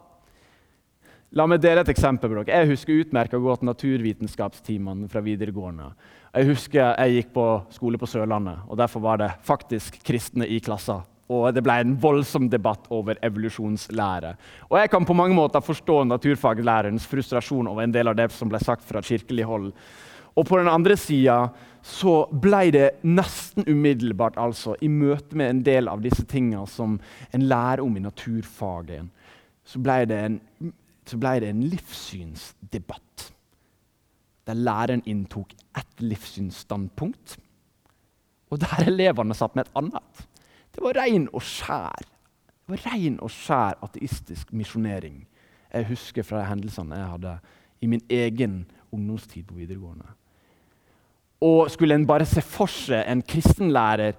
[1.34, 2.30] La meg dele et eksempel.
[2.30, 2.60] med dere.
[2.62, 5.94] Jeg husker utmerket godt naturvitenskapstimene fra videregående.
[6.34, 10.60] Jeg husker jeg gikk på skole på Sørlandet, og derfor var det faktisk kristne i
[10.60, 14.34] klassen og det ble en voldsom debatt over evolusjonslære.
[14.70, 18.50] Og Jeg kan på mange måter forstå naturfaglærerens frustrasjon over en del av det som
[18.52, 19.72] ble sagt fra kirkelig hold.
[20.36, 21.48] Og på den andre sida
[21.84, 27.00] så ble det nesten umiddelbart, altså, i møte med en del av disse tingene som
[27.32, 29.08] en lærer om i naturfaget,
[29.64, 30.24] så ble det
[31.20, 33.30] ble det en livssynsdebatt.
[34.48, 37.38] Der læreren inntok ett livssynsstandpunkt,
[38.52, 40.24] og der elevene satt med et annet.
[40.74, 42.10] Det var rein og skjær
[42.64, 45.26] det var rein og skjær ateistisk misjonering.
[45.74, 47.34] Jeg husker fra de hendelsene jeg hadde
[47.84, 48.62] i min egen
[48.94, 50.08] ungdomstid på videregående.
[51.44, 54.16] Og skulle en bare se for seg en kristenlærer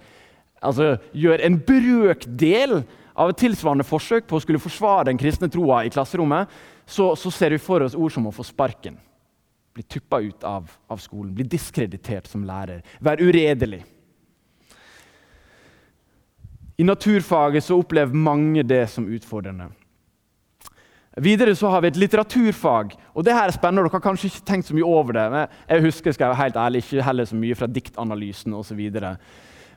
[0.61, 2.83] altså, gjøre en brøkdel
[3.17, 6.51] av et tilsvarende forsøk på å skulle forsvare den kristne troa i klasserommet,
[6.85, 8.99] så, så, ser vi for oss ord som å få sparken.
[9.73, 13.81] Bli tuppa ut av, av skolen, bli diskreditert som lærer, være uredelig.
[16.77, 19.69] I naturfaget så opplever mange det som utfordrende.
[21.23, 22.97] Videre så har vi et litteraturfag.
[23.15, 25.31] og det her er spennende, Dere har kanskje ikke tenkt så mye over det.
[25.31, 28.91] men Jeg husker skal jeg være helt ærlig, ikke heller så mye fra diktanalysen osv.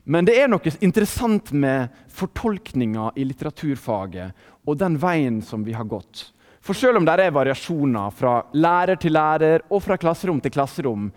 [0.06, 4.32] Men det er noe interessant med fortolkninga i litteraturfaget
[4.66, 6.32] og den veien som vi har gått.
[6.62, 11.12] For selv om det er variasjoner fra lærer til lærer og fra klasserom til klasserom,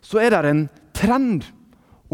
[0.00, 1.44] så er det en trend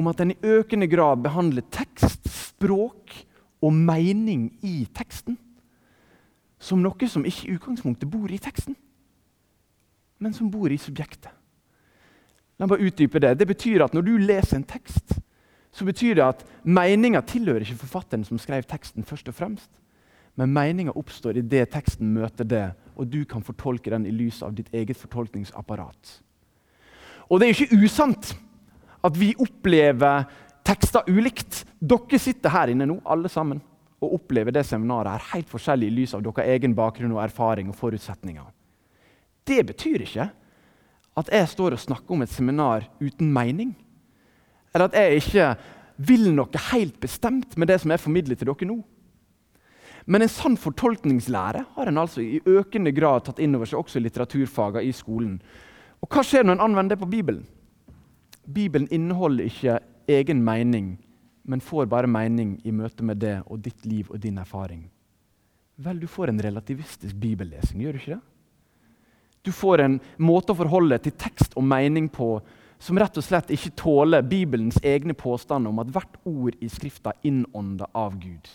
[0.00, 3.14] om at en i økende grad behandler tekst, språk
[3.60, 5.36] og mening i teksten
[6.60, 8.76] som noe som ikke i utgangspunktet bor i teksten,
[10.20, 11.32] men som bor i subjektet.
[12.60, 15.16] La meg bare utdype Det Det betyr at når du leser en tekst,
[15.72, 19.70] så betyr det at meninga tilhører ikke forfatteren som skrev teksten, først og fremst.
[20.36, 24.52] Men meninga oppstår idet teksten møter det, og du kan fortolke den i lys av
[24.52, 26.20] ditt eget fortolkningsapparat.
[27.30, 28.34] Og det er jo ikke usant
[29.06, 30.26] at vi opplever
[30.66, 31.64] tekster ulikt.
[31.80, 33.62] Dere sitter her inne nå, alle sammen
[34.00, 37.68] og opplever det seminaret her helt forskjellig i lys av deres egen bakgrunn og erfaring
[37.68, 38.46] og forutsetninger.
[39.44, 40.30] Det betyr ikke
[41.20, 43.74] at jeg står og snakker om et seminar uten mening.
[44.72, 45.50] Eller at jeg ikke
[46.00, 48.78] vil noe helt bestemt med det som jeg formidler til dere nå.
[50.10, 54.00] Men en sann fortolkningslære har en altså i økende grad tatt inn over seg også
[54.00, 55.36] i litteraturfagene i skolen.
[56.00, 57.44] Og hva skjer når en anvender det på Bibelen?
[58.54, 59.78] Bibelen inneholder ikke
[60.10, 60.98] egen mening
[61.50, 64.84] men får bare mening i møte med det og ditt liv og din erfaring.
[65.80, 68.24] Vel, du får en relativistisk bibellesing, gjør du ikke det?
[69.40, 72.34] Du får en måte å forholde til tekst og mening på
[72.80, 77.14] som rett og slett ikke tåler Bibelens egne påstander om at hvert ord i Skrifta
[77.14, 78.50] er innånda av Gud.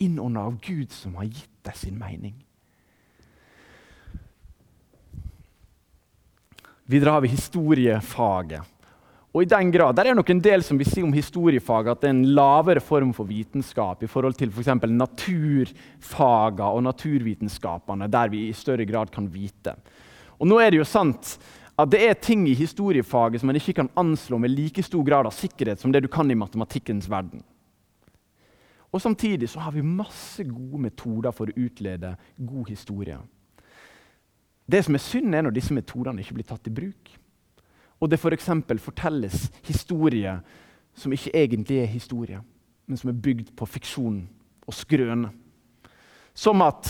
[0.00, 2.38] Innånder av Gud som har gitt deg sin mening.
[6.90, 8.66] Videre har vi historiefaget.
[9.30, 12.00] Og i den grad, Der er nok en del som vil si om historiefaget at
[12.00, 14.66] det er en lavere form for vitenskap i forhold til f.eks.
[14.66, 19.76] For naturfagene og naturvitenskapene, der vi i større grad kan vite.
[20.40, 21.38] Og nå er det jo sant
[21.78, 25.26] at det er ting i historiefaget som man ikke kan anslå med like stor grad
[25.26, 27.44] av sikkerhet som det du kan i matematikkens verden.
[28.90, 33.20] Og Samtidig så har vi masse gode metoder for å utlede god historie.
[34.70, 37.10] Det som er synd, er når disse metodene ikke blir tatt i bruk
[38.00, 38.48] og det f.eks.
[38.48, 40.38] For fortelles historie
[40.96, 42.40] som ikke egentlig er historie,
[42.86, 44.22] men som er bygd på fiksjon
[44.66, 45.30] og skrøne.
[46.34, 46.88] Som at,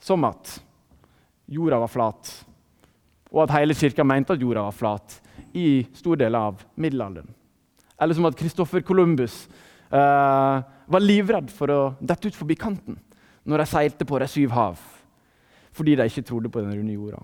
[0.00, 0.58] som at
[1.50, 2.30] jorda var flat,
[3.30, 5.18] og at hele kirka mente at jorda var flat
[5.56, 7.30] i stor del av middelalderen.
[8.00, 9.44] Eller som at Christoffer Columbus
[9.90, 10.56] eh,
[10.90, 12.98] var livredd for å dette ut forbi kanten
[13.48, 14.80] når de seilte på de syv hav,
[15.72, 17.22] fordi de ikke trodde på den runde jorda.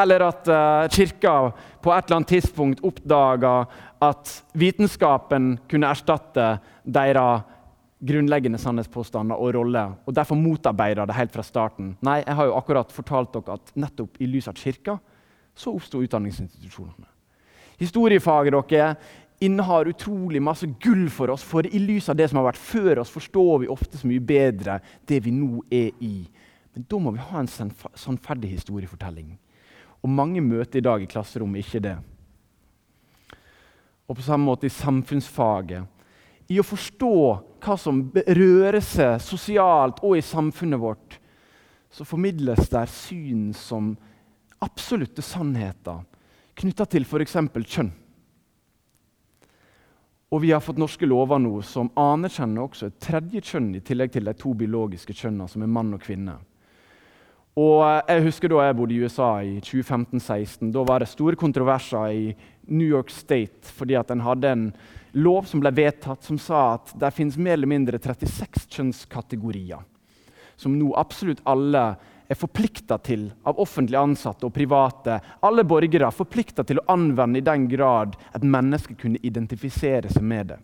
[0.00, 1.34] Eller at uh, kirka
[1.82, 3.54] på et eller annet tidspunkt oppdaga
[4.00, 7.48] at vitenskapen kunne erstatte deres
[8.00, 11.94] grunnleggende sannhetspåstander og rolle, og derfor motarbeida det helt fra starten.
[12.00, 14.96] Nei, jeg har jo akkurat fortalt dere at nettopp i lys av kirka
[15.52, 17.08] så oppsto utdanningsinstitusjonene.
[17.80, 18.94] Historiefaget dere
[19.40, 23.02] innehar utrolig masse gull for oss, for i lys av det som har vært før
[23.02, 26.24] oss, forstår vi ofte så mye bedre det vi nå er i.
[26.88, 29.34] Da må vi ha en sannferdig historiefortelling.
[30.00, 31.96] Og mange møter i dag i klasserommet ikke det.
[34.08, 35.84] Og på samme måte i samfunnsfaget.
[36.50, 37.14] I å forstå
[37.62, 41.18] hva som rører seg sosialt og i samfunnet vårt,
[41.90, 43.92] så formidles der syn som
[44.62, 46.02] absolutte sannheter
[46.60, 47.36] knytta til f.eks.
[47.70, 47.90] kjønn.
[50.30, 54.12] Og vi har fått norske lover nå som anerkjenner også et tredje kjønn i tillegg
[54.14, 56.36] til de to biologiske kjønnene, som er mann og kvinne.
[57.58, 60.70] Og jeg husker Da jeg bodde i USA i 2015-16.
[60.72, 62.34] Da var det store kontroverser i
[62.70, 64.68] New York State fordi at en hadde en
[65.18, 69.82] lov som ble vedtatt som sa at det finnes mer eller mindre 36 kjønnskategorier.
[70.56, 71.84] Som nå absolutt alle
[72.30, 75.16] er forplikta til av offentlig ansatte og private.
[75.42, 80.22] Alle borgere er forplikta til å anvende i den grad et menneske kunne identifisere seg
[80.22, 80.60] med det.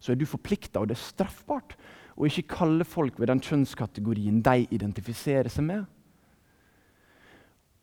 [0.00, 1.76] Så er du forplikta, og det er straffbart,
[2.16, 5.84] å ikke kalle folk ved den kjønnskategorien de identifiserer seg med.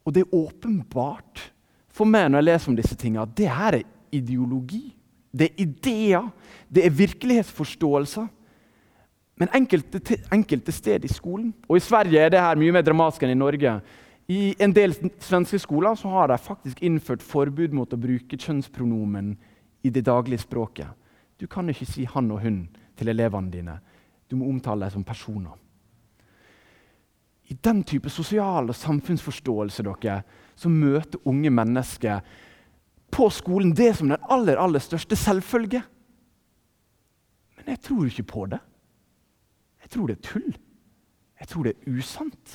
[0.05, 1.51] Og det er åpenbart
[1.91, 4.83] for meg når jeg leser om disse tingene, at det her er ideologi.
[5.31, 6.29] Det er ideer,
[6.67, 8.27] det er virkelighetsforståelser.
[9.39, 13.23] Men enkelte, enkelte steder i skolen Og i Sverige er det her mye mer dramatisk
[13.25, 13.77] enn i Norge.
[14.29, 19.33] I en del svenske skoler så har de faktisk innført forbud mot å bruke kjønnspronomen
[19.83, 20.87] i det daglige språket.
[21.41, 23.79] Du kan ikke si 'han' og 'hun' til elevene dine.
[24.29, 25.57] Du må omtale dem som personer
[27.51, 30.21] i den type sosial og samfunnsforståelse dere,
[30.55, 32.21] så møter unge mennesker
[33.11, 35.81] på skolen det som den aller, aller største selvfølge.
[37.57, 38.61] Men jeg tror ikke på det.
[39.83, 40.51] Jeg tror det er tull.
[41.41, 42.53] Jeg tror det er usant.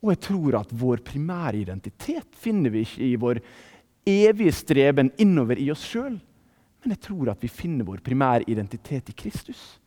[0.00, 3.42] Og jeg tror at vår primære identitet finner vi ikke i vår
[4.08, 6.16] evige streben innover i oss sjøl.
[6.80, 9.78] Men jeg tror at vi finner vår primære identitet i Kristus.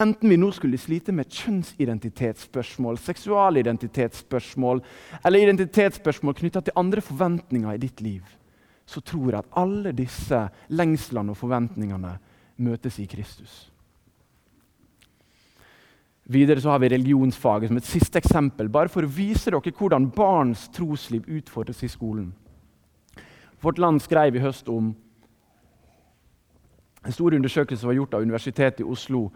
[0.00, 4.80] Enten vi nå skulle slite med kjønnsidentitetsspørsmål, seksualidentitetsspørsmål
[5.20, 8.22] eller identitetsspørsmål knytta til andre forventninger i ditt liv,
[8.88, 10.40] så tror jeg at alle disse
[10.72, 12.14] lengslene og forventningene
[12.64, 13.66] møtes i Kristus.
[16.30, 20.12] Videre så har vi religionsfaget som et siste eksempel, bare for å vise dere hvordan
[20.14, 22.30] barns trosliv utfordres i skolen.
[23.60, 24.94] Vårt Land skrev i høst om
[27.04, 29.26] en stor undersøkelse som var gjort av Universitetet i Oslo,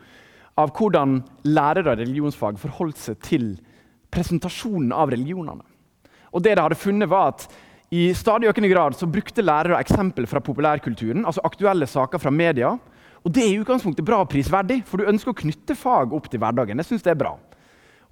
[0.60, 3.46] av hvordan lærere av religionsfag forholdt seg til
[4.14, 5.64] presentasjonen av religionene.
[6.34, 7.46] Og det de hadde funnet var at
[7.94, 12.72] I stadig økende grad så brukte lærere eksempel fra populærkulturen, altså aktuelle saker fra media,
[13.24, 16.26] og Det er i utgangspunktet bra og prisverdig, for du ønsker å knytte fag opp
[16.28, 16.76] til hverdagen.
[16.76, 17.32] Jeg synes det er bra.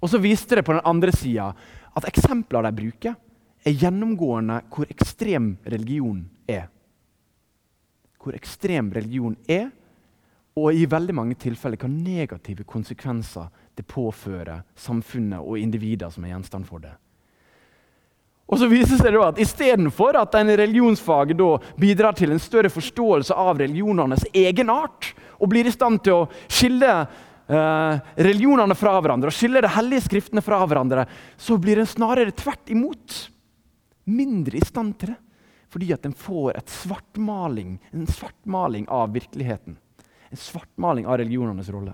[0.01, 1.51] Og så viste det på den andre sida
[1.93, 3.13] at eksemplene de bruker,
[3.63, 6.65] er gjennomgående hvor ekstrem religion er.
[8.19, 9.69] Hvor ekstrem religion er,
[10.59, 16.35] og i veldig mange tilfeller hva negative konsekvenser det påfører samfunnet og individer som er
[16.35, 16.93] gjenstand for det.
[18.53, 21.33] Og så viser det at Istedenfor at en religionsfag
[21.79, 26.91] bidrar til en større forståelse av religionenes egenart, og blir i stand til å skille
[27.01, 31.07] eh, religionene fra hverandre og skille de hellige skriftene fra hverandre,
[31.39, 33.17] så blir en snarere tvert imot
[34.05, 35.19] mindre i stand til det.
[35.73, 39.79] Fordi at en får svartmaling, en svartmaling av virkeligheten.
[40.33, 41.93] En svartmaling av religionenes rolle.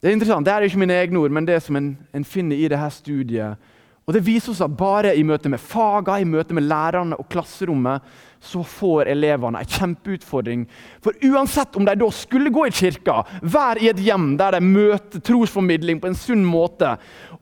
[0.00, 2.58] Det er interessant, det er ikke mine egne ord, men det som en, en finner
[2.58, 3.70] i dette studiet,
[4.10, 7.28] og Det viser oss at bare i møte med fagene, i møte med lærerne og
[7.30, 8.02] klasserommet,
[8.42, 10.64] så får elevene en kjempeutfordring.
[11.04, 14.64] For uansett om de da skulle gå i kirka, være i et hjem der de
[14.64, 16.96] møter trosformidling på en sunn måte,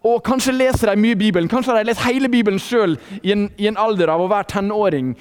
[0.05, 3.65] og kanskje leser de mye Bibelen, kanskje har de lest hele Bibelen sjøl i, i,
[3.71, 5.15] en alder av å være tenåring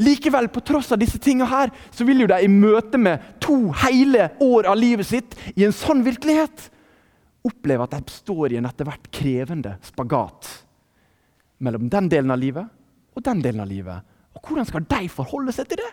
[0.00, 3.58] Likevel, på tross av disse tingene her, så vil jo de i møte med to
[3.82, 6.70] hele år av livet sitt i en sånn virkelighet
[7.46, 10.48] oppleve at de står i en etter hvert krevende spagat
[11.60, 12.68] mellom den delen av livet
[13.16, 14.06] og den delen av livet.
[14.36, 15.90] Og hvordan skal de forholde seg til det?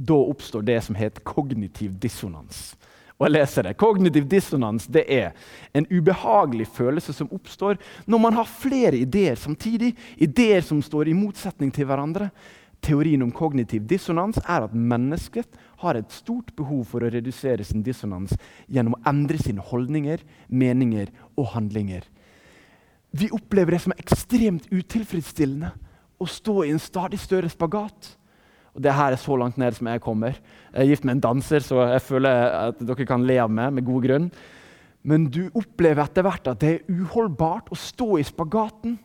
[0.00, 2.72] Da oppstår det som heter kognitiv dissonans.
[3.20, 3.76] Og jeg leser det.
[3.76, 5.34] Kognitiv dissonans det er
[5.76, 7.76] en ubehagelig følelse som oppstår
[8.08, 12.30] når man har flere ideer samtidig, ideer som står i motsetning til hverandre.
[12.80, 17.84] Teorien om kognitiv dissonans er at mennesket har et stort behov for å redusere sin
[17.84, 18.32] dissonans
[18.72, 22.06] gjennom å endre sine holdninger, meninger og handlinger.
[23.12, 25.74] Vi opplever det som ekstremt utilfredsstillende
[26.20, 28.14] å stå i en stadig større spagat.
[28.74, 30.38] Og det her er så langt ned som jeg kommer.
[30.72, 33.72] Jeg er gift med en danser, så jeg føler at dere kan le av meg
[33.74, 34.28] med god grunn.
[35.02, 38.98] Men du opplever etter hvert at det er uholdbart å stå i spagaten.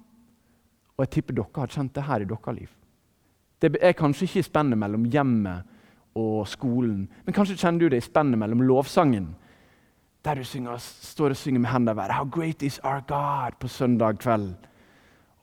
[0.95, 2.69] Og jeg tipper dere har kjent det her i deres liv.
[3.59, 5.71] Det er kanskje ikke spennet mellom hjemmet
[6.15, 9.33] og skolen, men kanskje kjenner du det i spennet mellom lovsangen
[10.25, 13.57] der du synger, står og synger med hendene i været 'How great is our God'
[13.59, 14.55] på søndag kveld.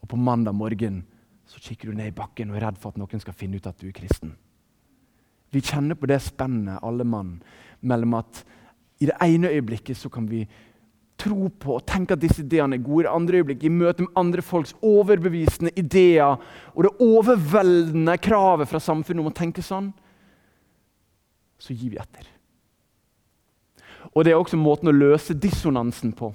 [0.01, 1.05] Og på mandag morgen
[1.53, 3.69] så kikker du ned i bakken og er redd for at noen skal finne ut
[3.69, 4.33] at du er kristen.
[5.53, 7.35] Vi kjenner på det spennet, alle mann,
[7.85, 8.41] mellom at
[9.03, 10.47] i det ene øyeblikket så kan vi
[11.19, 13.03] tro på og tenke at disse ideene er gode.
[13.03, 16.39] I det andre øyeblikk, i møte med andre folks overbevisende ideer
[16.73, 19.91] og det overveldende kravet fra samfunnet om å tenke sånn,
[21.61, 22.25] så gir vi etter.
[24.13, 26.33] Og det er også måten å løse dissonansen på.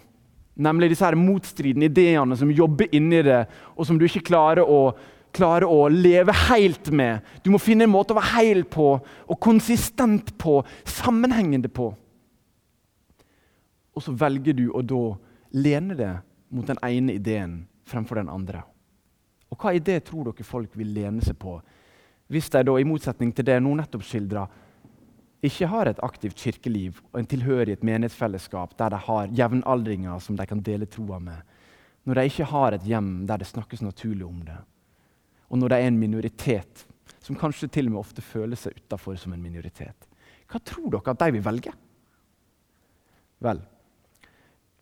[0.58, 3.44] Nemlig disse her motstridende ideene som jobber inni det,
[3.76, 4.90] og som du ikke klarer å,
[5.34, 7.22] klarer å leve helt med.
[7.44, 10.58] Du må finne en måte å være hel på, og konsistent på,
[10.98, 11.92] sammenhengende på.
[13.94, 15.04] Og så velger du å da
[15.58, 16.12] lene det
[16.54, 18.64] mot den ene ideen fremfor den andre.
[19.48, 21.56] Og hva idé tror dere folk vil lene seg på,
[22.28, 24.42] hvis de da, i motsetning til det jeg nå nettopp skildra,
[25.44, 30.46] ikke har et aktivt kirkeliv og en tilhørighet menighetsfellesskap der de har jevnaldringer som de
[30.46, 31.38] kan dele troa med,
[32.04, 34.58] når de ikke har et hjem der det snakkes naturlig om det,
[35.48, 36.86] og når de er en minoritet
[37.22, 40.08] som kanskje til og med ofte føler seg utafor som en minoritet,
[40.48, 41.74] hva tror dere at de vil velge?
[43.44, 43.60] Vel,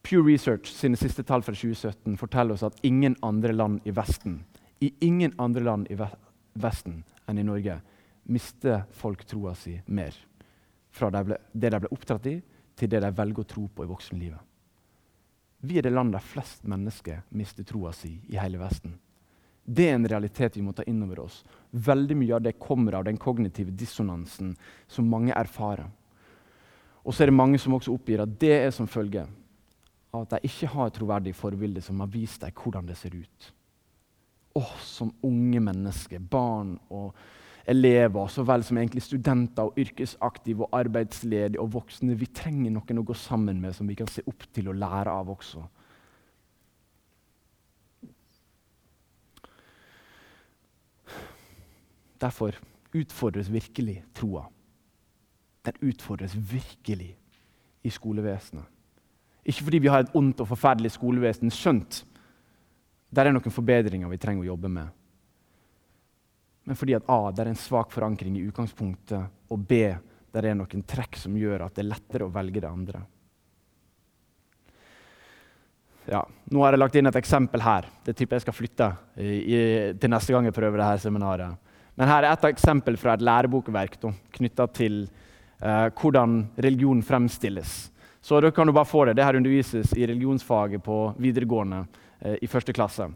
[0.06, 4.44] Pew Research sine siste tall fra 2017 forteller oss at ingen andre land i Vesten
[4.80, 5.96] i ingen andre land i
[6.54, 7.80] Vesten enn i Norge
[8.30, 10.14] mister folk troa si mer
[10.96, 12.36] fra det de ble oppdratt i,
[12.76, 14.40] til det de velger å tro på i voksenlivet.
[15.66, 18.94] Vi er det landet der flest mennesker mister troa si i hele Vesten.
[19.66, 21.40] Det er en realitet vi må ta inn over oss.
[21.70, 24.52] Veldig mye av det kommer av den kognitive dissonansen
[24.86, 25.88] som mange erfarer.
[27.02, 29.24] Og så er det mange som også oppgir at det er som følge
[30.14, 33.16] av at de ikke har et troverdig forbilde som har vist dem hvordan det ser
[33.16, 33.50] ut.
[34.56, 37.16] Åh, som unge mennesker, barn og
[37.66, 42.14] elever, så vel som egentlig studenter og yrkesaktive og arbeidsledige og voksne.
[42.18, 45.12] Vi trenger noen å gå sammen med som vi kan se opp til og lære
[45.12, 45.64] av også.
[52.22, 52.56] Derfor
[52.96, 54.46] utfordres virkelig troa.
[55.66, 57.10] Den utfordres virkelig
[57.82, 58.64] i skolevesenet.
[59.46, 62.04] Ikke fordi vi har et ondt og forferdelig skolevesen, skjønt
[63.14, 64.90] der er noen forbedringer vi trenger å jobbe med.
[66.66, 69.84] Men fordi at A, det er en svak forankring i utgangspunktet, og B,
[70.34, 73.02] det er noen trekk som gjør at det er lettere å velge det andre.
[76.10, 76.20] Ja,
[76.54, 77.86] nå har jeg lagt inn et eksempel her.
[78.06, 79.60] Det tipper jeg skal flytte i, i,
[79.98, 81.62] til neste gang jeg prøver dette seminaret.
[81.98, 83.96] Men her er et eksempel fra et lærebokverk
[84.36, 87.76] knytta til eh, hvordan religion fremstilles.
[88.20, 89.16] Så da kan du bare få det.
[89.16, 91.84] Det her undervises i religionsfaget på videregående
[92.20, 93.08] eh, i første klasse.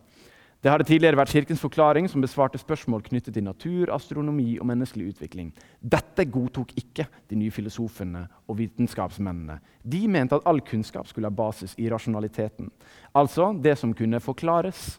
[0.60, 5.14] Det hadde tidligere vært Kirkens forklaring som besvarte spørsmål knyttet til natur, astronomi og menneskelig
[5.14, 5.54] utvikling.
[5.80, 9.56] Dette godtok ikke de nye filosofene og vitenskapsmennene.
[9.80, 12.68] De mente at all kunnskap skulle ha basis i rasjonaliteten.
[13.16, 14.98] Altså det som kunne forklares.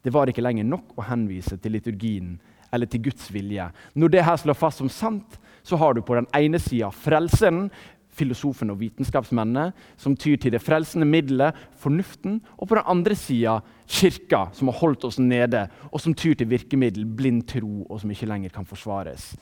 [0.00, 2.38] Det var ikke lenger nok å henvise til liturgien
[2.72, 3.68] eller til Guds vilje.
[3.92, 7.68] Når det her slår fast som sant, så har du på den ene sida frelseren,
[8.14, 13.58] filosofene og vitenskapsmennene, som tyr til det frelsende middelet, fornuften, og på den andre sida
[13.86, 18.12] kirka, som har holdt oss nede, og som tyr til virkemiddel, blind tro, og som
[18.14, 19.32] ikke lenger kan forsvares.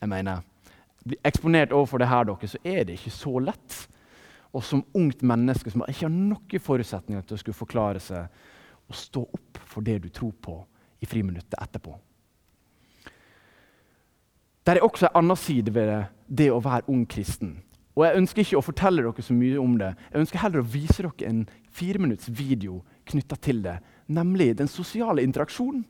[0.00, 0.44] Jeg mener,
[1.04, 3.80] blir eksponert overfor det her, dere, så er det ikke så lett.
[4.54, 8.42] Og som ungt menneske som ikke har noen forutsetninger til å skulle forklare seg,
[8.84, 10.58] å stå opp for det du tror på,
[11.00, 11.96] i friminuttet etterpå.
[14.64, 17.58] Det er også en annen side ved det, det å være ung kristen.
[17.94, 19.92] Og Jeg ønsker ikke å fortelle dere så mye om det.
[20.10, 23.76] Jeg ønsker heller å vise dere en fireminutts video knytta til det.
[24.10, 25.84] Nemlig den sosiale interaksjonen.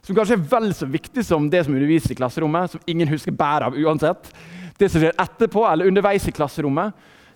[0.00, 2.70] Som kanskje er vel så viktig som det som undervises i klasserommet.
[2.70, 4.30] som ingen husker bæret av uansett.
[4.78, 6.94] Det som skjer etterpå eller underveis i klasserommet.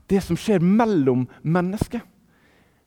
[0.08, 2.00] Det som skjer mellom mennesker.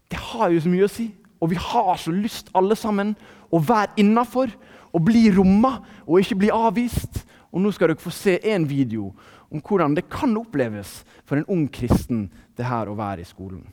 [0.09, 1.11] Det har jo så mye å si.
[1.41, 3.15] Og vi har så lyst alle sammen
[3.51, 4.49] å være innafor
[4.93, 7.25] og bli romma og ikke bli avvist.
[7.51, 9.11] Og nå skal dere få se en video
[9.49, 12.27] om hvordan det kan oppleves for en ung kristen
[12.57, 13.63] det her å være i skolen.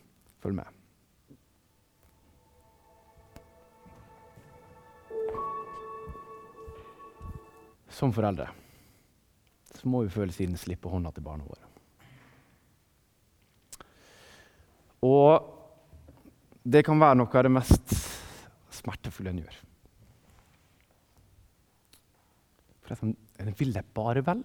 [0.43, 0.71] Følg med.
[7.95, 8.51] Som foreldre
[9.75, 11.67] så må vi føle siden slippe hånda til barna våre.
[15.05, 15.51] Og
[16.65, 17.97] det kan være noe av det mest
[18.73, 19.59] smertefulle en gjør.
[22.85, 24.41] For en vil deg bare vel.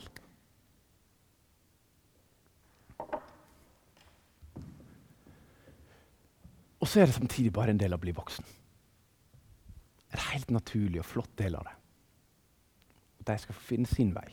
[6.79, 8.45] Og så er det samtidig bare en del av å bli voksen.
[10.09, 11.75] En helt naturlig og flott del av det.
[13.19, 14.29] Og de skal få finne sin vei.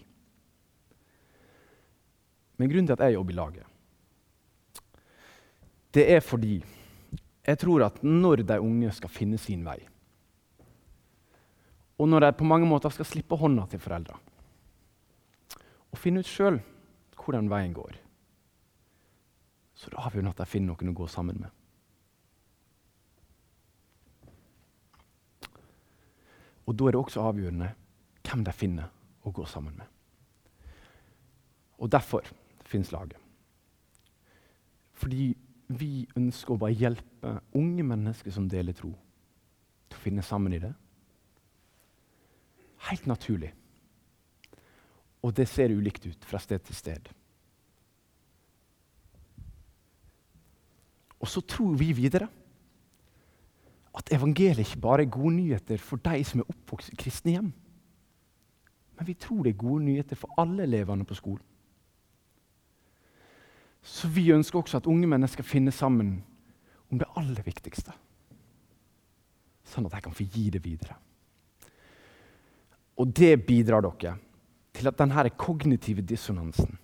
[2.56, 3.72] Men grunnen til at jeg jobber i laget,
[5.96, 6.54] det er fordi
[7.46, 9.78] jeg tror at når de unge skal finne sin vei,
[11.96, 14.18] og når de på mange måter skal slippe hånda til foreldra
[15.96, 16.58] og finne ut sjøl
[17.16, 17.94] hvordan veien går,
[19.76, 21.65] så er vi jo at de finner noen å gå sammen med.
[26.66, 27.70] Og da er det også avgjørende
[28.26, 28.90] hvem de finner
[29.26, 29.86] å gå sammen med.
[31.78, 32.26] Og derfor
[32.66, 33.18] fins laget.
[34.96, 35.34] Fordi
[35.76, 38.92] vi ønsker å bare hjelpe unge mennesker som deler tro,
[39.90, 40.72] til å finne sammen i det.
[42.88, 43.52] Helt naturlig.
[45.26, 47.08] Og det ser ulikt ut fra sted til sted.
[51.18, 52.28] Og så tror vi videre
[53.96, 57.52] at evangeliet ikke bare er gode nyheter for de som er oppvokst i kristne hjem.
[58.96, 61.44] Men vi tror det er gode nyheter for alle elevene på skolen.
[63.86, 66.24] Så vi ønsker også at unge mennesker finner sammen
[66.90, 67.92] om det aller viktigste.
[69.66, 70.96] Sånn at de kan få gi det videre.
[72.96, 74.16] Og det bidrar dere
[74.76, 76.76] til at denne kognitive dissonansen,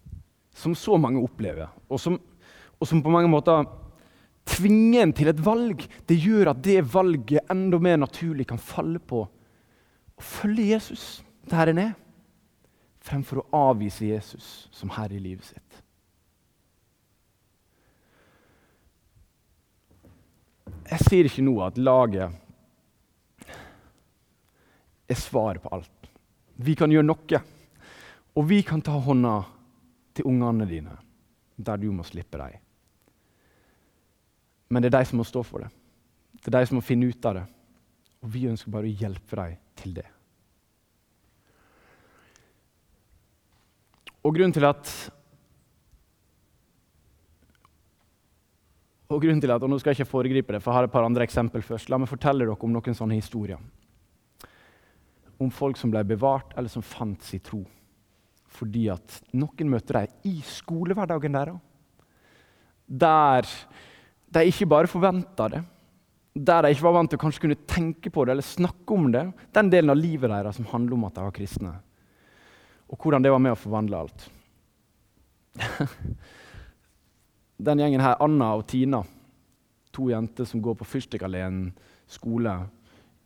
[0.55, 2.19] som så mange opplever, og som,
[2.79, 3.65] og som på mange måter
[4.49, 8.99] tvinge en til et valg, det gjør at det valget enda mer naturlig kan falle
[8.99, 11.95] på å følge Jesus der en er,
[13.03, 15.81] fremfor å avvise Jesus som herre i livet sitt.
[20.93, 22.35] Jeg sier ikke nå at laget
[25.09, 26.11] er svaret på alt.
[26.63, 27.41] Vi kan gjøre noe,
[28.37, 29.39] og vi kan ta hånda
[30.17, 30.99] til ungene dine
[31.57, 32.62] der du må slippe dem.
[34.73, 35.69] Men det er de som må stå for det.
[36.41, 37.45] Det er de som må finne ut av det.
[38.25, 40.07] Og vi ønsker bare å hjelpe dem til det.
[44.23, 44.89] Og grunnen til at
[49.13, 50.95] og grunnen til at, og Nå skal jeg ikke foregripe det, for jeg har et
[50.95, 51.91] par andre eksempel først.
[51.93, 53.61] La meg fortelle dere om noen sånne historier.
[55.43, 57.61] Om folk som ble bevart, eller som fant sin tro.
[58.57, 61.61] Fordi at noen møtte dem i skolehverdagen deres.
[62.87, 63.49] Der
[64.33, 65.63] de ikke bare forventa det,
[66.33, 69.11] der de ikke var vant til å kanskje kunne tenke på det eller snakke om
[69.13, 69.27] det.
[69.53, 71.73] Den delen av livet deres som handler om at de var kristne.
[72.89, 74.25] Og hvordan det var med å forvandle alt.
[77.63, 79.03] Den gjengen her, Anna og Tina,
[79.95, 81.69] to jenter som går på Fyrstikkalleen
[82.11, 82.57] skole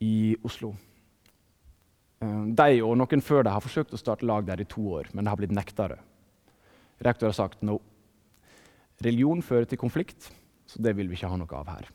[0.03, 0.75] i Oslo.
[2.21, 5.09] Eh, de og noen før de har forsøkt å starte lag der i to år,
[5.15, 6.01] men det har blitt nekta det.
[7.07, 7.79] Rektor har sagt no.
[9.05, 10.31] Religion fører til konflikt,
[10.67, 11.89] så det vil vi ikke ha noe av her.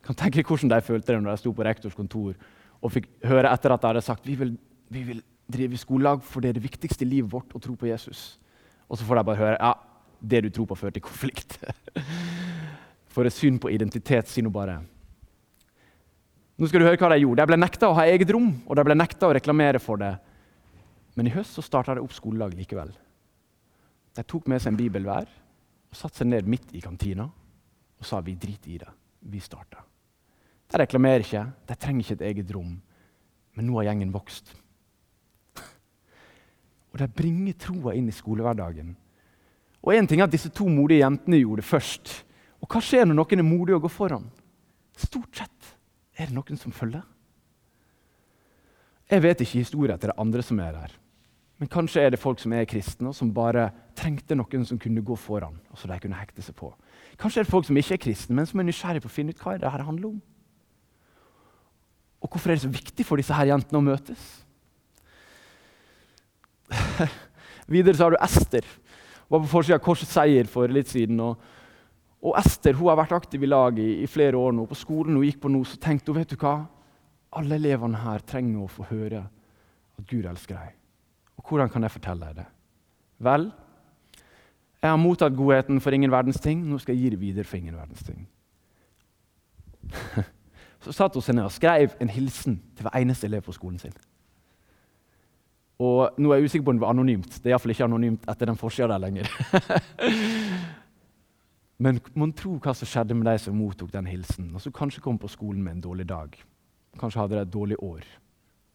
[0.00, 2.36] Jeg kan tenke hvordan de følte det når de sto på rektors kontor
[2.80, 4.54] og fikk høre etter at de hadde sagt vi vil,
[4.88, 5.20] vi vil
[5.50, 8.38] drive skolelag for det er det viktigste i livet vårt å tro på Jesus.
[8.88, 9.74] Og så får de bare høre ja,
[10.20, 11.58] det du tror på, fører til konflikt.
[13.10, 14.76] For et syn på identitet, si nå bare.
[16.60, 17.42] Nå skal du høre hva De gjorde.
[17.42, 20.12] De ble nekta å ha eget rom, og de ble nekta å reklamere for det.
[21.18, 22.92] Men i høst så starta de opp skolelag likevel.
[24.14, 27.26] De tok med seg en bibel hver og satte seg ned midt i kantina
[28.00, 28.88] og sa vi drit i det.
[29.30, 29.84] Vi starta.
[30.70, 32.74] De reklamerer ikke, de trenger ikke et eget rom.
[33.56, 34.54] Men nå har gjengen vokst.
[36.90, 38.94] Og de bringer troa inn i skolehverdagen.
[39.80, 42.14] Og en ting er at disse to modige jentene gjorde det først.
[42.60, 44.26] Og hva skjer når noen er modige og går foran?
[44.98, 45.70] Stort sett
[46.18, 47.04] er det noen som følger.
[49.10, 50.92] Jeg vet ikke historien til det andre som er der.
[51.60, 53.66] Men kanskje er det folk som er kristne, og som bare
[53.98, 55.58] trengte noen som kunne gå foran.
[55.70, 56.70] og så de kunne hekte seg på.
[57.20, 59.34] Kanskje er det folk som ikke er kristne, men som er nysgjerrige på å finne
[59.34, 60.20] ut hva det her handler om.
[62.20, 64.26] Og hvorfor er det så viktig for disse her jentene å møtes?
[67.72, 68.66] Videre så har du Ester.
[69.28, 71.20] Hun var på forsida av Korsets Seier for litt siden.
[71.24, 71.40] og
[72.20, 74.66] og Ester hun har vært aktiv i laget i, i, flere år nå.
[74.68, 76.58] På skolen hun gikk på nå, så tenkte hun vet du hva?
[77.40, 79.22] Alle elevene her trenger å få høre
[79.96, 80.76] at Gud elsker dem.
[81.40, 82.46] Og hvordan kan jeg fortelle deg det?
[83.24, 83.46] Vel,
[84.80, 86.62] jeg har mottatt godheten for ingen verdens ting.
[86.64, 88.28] Nå skal jeg gi det videre for ingen verdens ting.
[90.84, 93.80] så satt hun seg ned og skrev en hilsen til hver eneste elev på skolen
[93.82, 93.96] sin.
[95.80, 97.38] Og nå er jeg usikker på om det var anonymt.
[97.40, 99.30] Det er iallfall ikke anonymt etter den forsida der lenger.
[101.84, 105.00] Men mon tro hva som skjedde med de som mottok den hilsen, og som kanskje
[105.00, 106.34] kom på skolen med en dårlig dag.
[107.00, 108.04] Kanskje hadde de et dårlig år.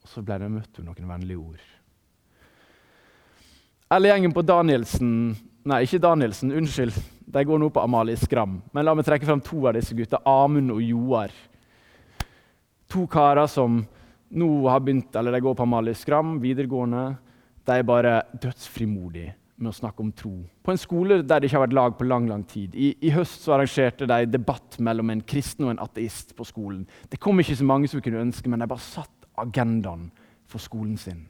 [0.02, 1.68] Og så ble de møtt med noen vennlige ord.
[3.94, 5.12] Eller gjengen på Danielsen
[5.66, 6.54] Nei, ikke Danielsen.
[6.54, 6.98] Unnskyld.
[7.26, 8.60] De går nå på Amalie Skram.
[8.74, 10.20] Men la meg trekke frem to av disse gutta.
[10.30, 11.34] Amund og Joar.
[12.94, 13.80] To karer som
[14.36, 17.08] nå har begynt, eller de går på Amalie Skram, videregående.
[17.66, 20.34] De er bare dødsfrimodige med å snakke om tro.
[20.62, 22.76] På en skole der det ikke har vært lag på lang lang tid.
[22.76, 26.84] I, i høst arrangerte de debatt mellom en kristen og en ateist på skolen.
[27.10, 30.12] Det kom ikke så mange som kunne ønske, men de bare satt agendaen
[30.46, 31.26] for skolen sin.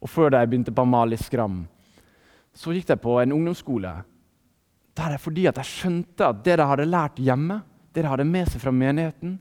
[0.00, 1.64] Og før de begynte på Amalie Skram,
[2.54, 3.94] så gikk de på en ungdomsskole
[5.00, 7.60] der er fordi de skjønte at det de hadde lært hjemme,
[7.94, 9.38] det de hadde med seg fra menigheten,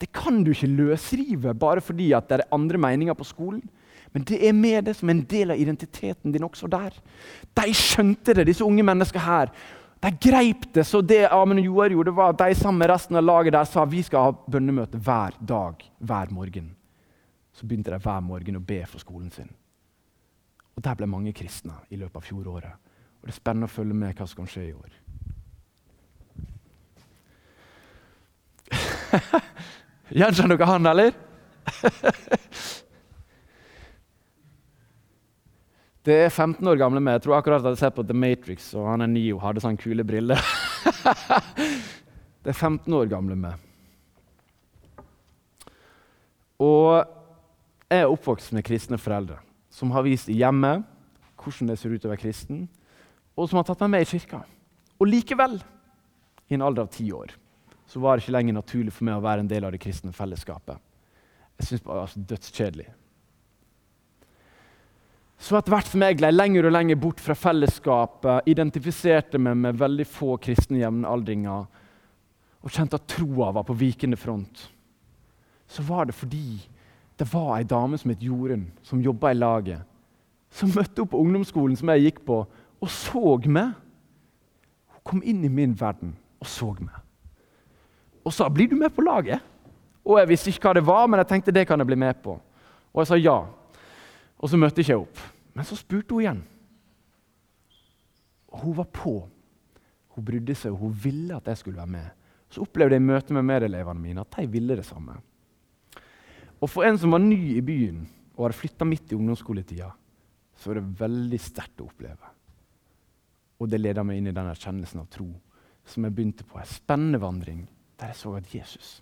[0.00, 3.62] det kan du ikke løsrive bare fordi det er andre meninger på skolen.
[4.12, 6.96] Men det er med det som en del av identiteten din også der.
[7.54, 9.52] De skjønte det, disse unge menneskene her.
[10.02, 10.84] De greip det.
[10.84, 13.68] Så det Amund og Joar gjorde, var at de sammen med resten av laget der
[13.70, 16.74] sa vi skal ha bønnemøte hver dag, hver morgen.
[17.54, 19.48] Så begynte de hver morgen å be for skolen sin.
[20.76, 22.74] Og Der ble mange kristne i løpet av fjoråret.
[23.20, 24.92] Og Det er spennende å følge med hva som kan skje i år.
[30.22, 31.12] Gjenkjenner dere han, eller?
[36.02, 37.14] Det er 15 år gamle meg.
[37.14, 39.78] Jeg tror akkurat jeg hadde sett på The Matrix, og han er Nio hadde sånne
[39.78, 40.40] kule briller.
[42.42, 43.54] det er 15 år gamle meg.
[46.58, 47.06] Og
[47.86, 49.38] jeg er oppvokst med kristne foreldre
[49.72, 50.84] som har vist i hjemmet
[51.42, 52.66] hvordan det ser ut å være kristen,
[53.34, 54.42] og som har tatt meg med i kirka.
[55.00, 55.56] Og likevel,
[56.46, 57.32] i en alder av ti år,
[57.88, 60.12] så var det ikke lenger naturlig for meg å være en del av det kristne
[60.14, 60.78] fellesskapet.
[61.58, 62.86] Jeg syntes det var altså dødskjedelig.
[65.42, 69.80] Så etter hvert som jeg gled lenger og lenger bort fra fellesskapet, identifiserte meg med
[69.80, 71.64] veldig få kristne jevnaldringer
[72.62, 74.68] og kjente at troa var på vikende front,
[75.66, 76.60] så var det fordi
[77.22, 79.84] det var ei dame som het Jorunn, som jobba i laget,
[80.50, 82.40] som møtte opp på ungdomsskolen som jeg gikk på,
[82.82, 83.76] og så meg.
[84.90, 86.98] Hun kom inn i min verden og så meg.
[88.24, 89.40] og sa 'Blir du med på laget?'
[90.04, 92.14] Og Jeg visste ikke hva det var, men jeg tenkte det kan jeg bli med
[92.22, 92.40] på.
[92.92, 93.46] Og jeg sa ja.
[94.38, 95.18] Og så møtte ikke jeg opp.
[95.54, 96.42] Men så spurte hun igjen.
[98.48, 99.28] Og hun var på.
[100.08, 102.06] Hun brydde seg, og hun ville at jeg skulle være med.
[102.50, 105.12] Så opplevde jeg i møte med medelevene mine at de ville det samme.
[106.62, 108.04] Og For en som var ny i byen
[108.36, 109.90] og hadde flytta midt i ungdomsskoletida,
[110.56, 112.30] så er det veldig sterkt å oppleve.
[113.58, 115.28] Og det leder meg inn i den erkjennelsen av tro
[115.86, 116.58] som jeg begynte på.
[116.58, 117.64] En spennende vandring
[117.98, 119.00] der jeg så at Jesus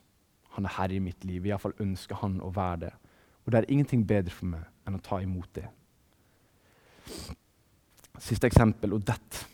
[0.56, 1.44] han er herre i mitt liv.
[1.46, 2.94] Iallfall ønsker han å være det.
[3.44, 5.68] Og det er ingenting bedre for meg enn å ta imot det.
[8.20, 9.46] Siste eksempel Odette.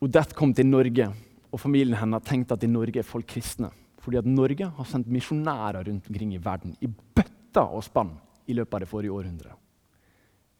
[0.00, 1.10] Odette kom til Norge,
[1.52, 3.68] og familien hennes tenkte at i Norge er folk kristne.
[4.00, 8.14] Fordi at Norge har sendt misjonærer rundt omkring i verden i bøtter og spann
[8.48, 9.56] i løpet av det forrige århundret.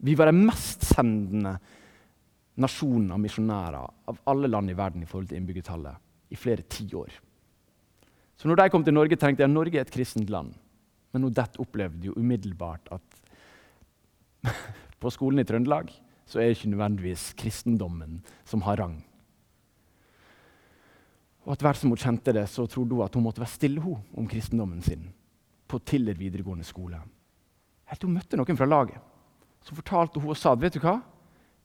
[0.01, 1.55] Vi var den mestsendende
[2.61, 3.81] nasjonen av misjonærer
[4.11, 7.13] av alle land i verden i forhold til innbyggertallet i flere tiår.
[8.37, 10.55] Så når de kom til Norge, tenkte jeg at Norge er et kristent land.
[11.13, 13.19] Men Odette opplevde jo umiddelbart at
[15.03, 15.91] på skolen i Trøndelag
[16.31, 19.01] så er ikke nødvendigvis kristendommen som har rang.
[21.51, 23.83] Og Etter hvert som hun kjente det, så trodde hun at hun måtte være stille
[23.83, 25.09] hun, om kristendommen sin
[25.67, 27.01] på Tiller videregående skole.
[27.91, 29.01] Helt til hun møtte noen fra laget.
[29.67, 31.01] Så fortalte hun og sa vet du hva?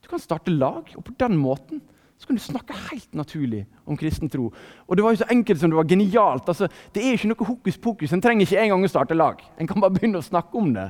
[0.02, 1.78] Du kan starte lag, og på den måten
[2.18, 4.48] så kan du snakke helt naturlig om kristen tro.
[4.88, 6.50] Og det var jo så enkelt som det var genialt.
[6.50, 8.14] Altså, det er ikke noe hokus pokus.
[8.16, 9.38] En trenger ikke engang å starte lag.
[9.54, 10.88] En kan bare begynne å snakke om det.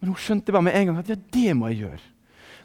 [0.00, 2.02] Men hun skjønte bare med en gang at ja, det må jeg gjøre.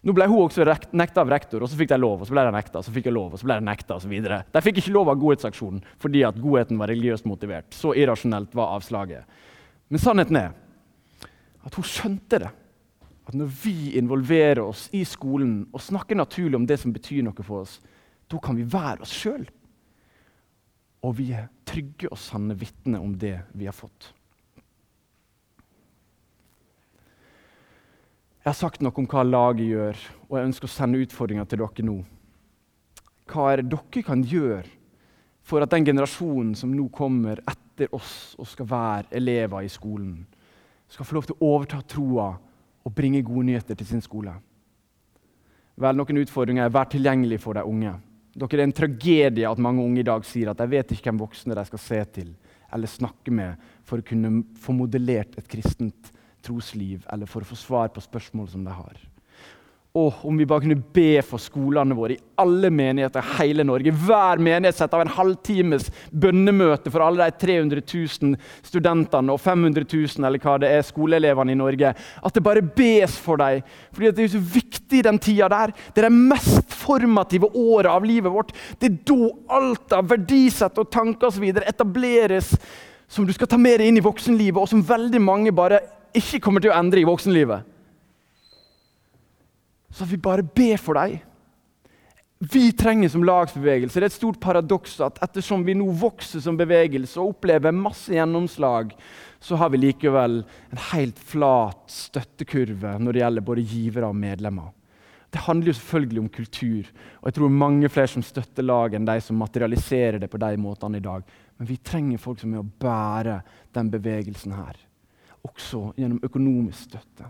[0.07, 0.63] Nå ble hun også
[0.95, 2.21] nekta av rektor, og så fikk de lov.
[2.21, 4.37] og så ble de nekta, så fikk jeg lov, og så ble de nekta, videre.
[4.53, 7.75] De fikk ikke lov av godhetsaksjonen fordi at godheten var religiøst motivert.
[7.75, 9.27] Så irrasjonelt var avslaget.
[9.91, 10.55] Men sannheten er
[11.67, 12.53] at hun skjønte det.
[13.27, 17.43] At når vi involverer oss i skolen og snakker naturlig om det som betyr noe
[17.43, 17.81] for oss,
[18.31, 19.43] da kan vi være oss sjøl.
[21.03, 24.13] Og vi er trygge og sanne vitner om det vi har fått.
[28.47, 29.97] Jeg har sagt noe om hva laget gjør,
[30.29, 31.95] og jeg ønsker å sende utfordringer til dere nå.
[33.27, 34.69] Hva er det dere kan gjøre
[35.43, 40.21] for at den generasjonen som nå kommer etter oss og skal være elever i skolen,
[40.87, 42.29] skal få lov til å overta troa
[42.87, 44.31] og bringe gode nyheter til sin skole?
[45.75, 47.97] Vel, noen utfordringer er vær tilgjengelig for de unge.
[48.31, 51.19] Dere, er en tragedie at mange unge i dag sier at de vet ikke hvem
[51.25, 52.31] voksne de skal se til
[52.71, 56.13] eller snakke med for å kunne få modellert et kristent
[56.47, 59.05] trosliv, eller for å få svar på spørsmål som de har.
[59.97, 63.93] Og om vi bare kunne be for skolene våre i alle menigheter i hele Norge.
[64.05, 68.35] Hver menighet setter av en halvtimes bønnemøte for alle de 300 000
[68.67, 71.95] studentene og 500 000 eller hva det er, skoleelevene i Norge.
[71.97, 73.65] At det bare bes for dem.
[73.95, 75.73] Fordi det er så viktig den tida der.
[75.95, 78.53] Det er det mest formative året av livet vårt.
[78.77, 81.49] Det er da alt av verdisett og tanker osv.
[81.63, 82.53] etableres
[83.09, 85.79] som du skal ta med deg inn i voksenlivet, og som veldig mange bare
[86.15, 87.73] ikke kommer til å endre i voksenlivet.
[89.97, 91.19] Så vi bare ber for dem.
[92.37, 93.97] Vi trenger som lagsbevegelse.
[93.97, 98.13] Det er et stort paradoks at ettersom vi nå vokser som bevegelse og opplever masse
[98.13, 98.91] gjennomslag,
[99.41, 104.69] så har vi likevel en helt flat støttekurve når det gjelder både givere og medlemmer.
[105.33, 109.09] Det handler jo selvfølgelig om kultur, og jeg tror mange flere som støtter lag enn
[109.09, 111.25] de som materialiserer det på de måtene i dag.
[111.57, 113.41] Men vi trenger folk som er å bære
[113.75, 114.77] den bevegelsen her
[115.47, 117.27] også gjennom økonomisk støtte.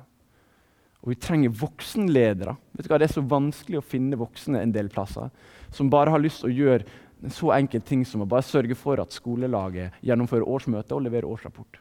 [1.03, 2.57] Og vi trenger voksenledere.
[2.75, 2.99] Vet du hva?
[2.99, 5.29] Det er så vanskelig å finne voksne en del plasser
[5.73, 8.75] som bare har lyst til å gjøre en så enkel ting som å bare sørge
[8.77, 11.79] for at skolelaget gjennomfører årsmøte og leverer årsrapport.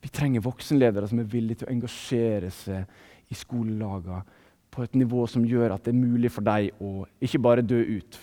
[0.00, 4.22] Vi trenger voksenledere som er villige til å engasjere seg i skolelagene
[4.70, 7.80] på et nivå som gjør at det er mulig for deg å ikke bare dø
[7.80, 8.18] ut,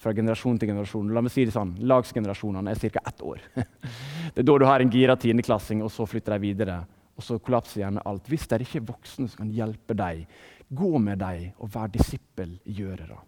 [0.00, 1.10] fra generasjon til generasjon.
[1.12, 3.02] La meg si det sånn, Lagsgenerasjonene er ca.
[3.10, 3.42] ett år.
[4.34, 6.78] det er da du har en gira tiendeklassing, og så flytter de videre.
[7.20, 8.30] Og så kollapser gjerne alt.
[8.32, 10.24] Hvis det er ikke er voksne som kan hjelpe deg,
[10.70, 13.18] gå med deg og vær disippelgjørere.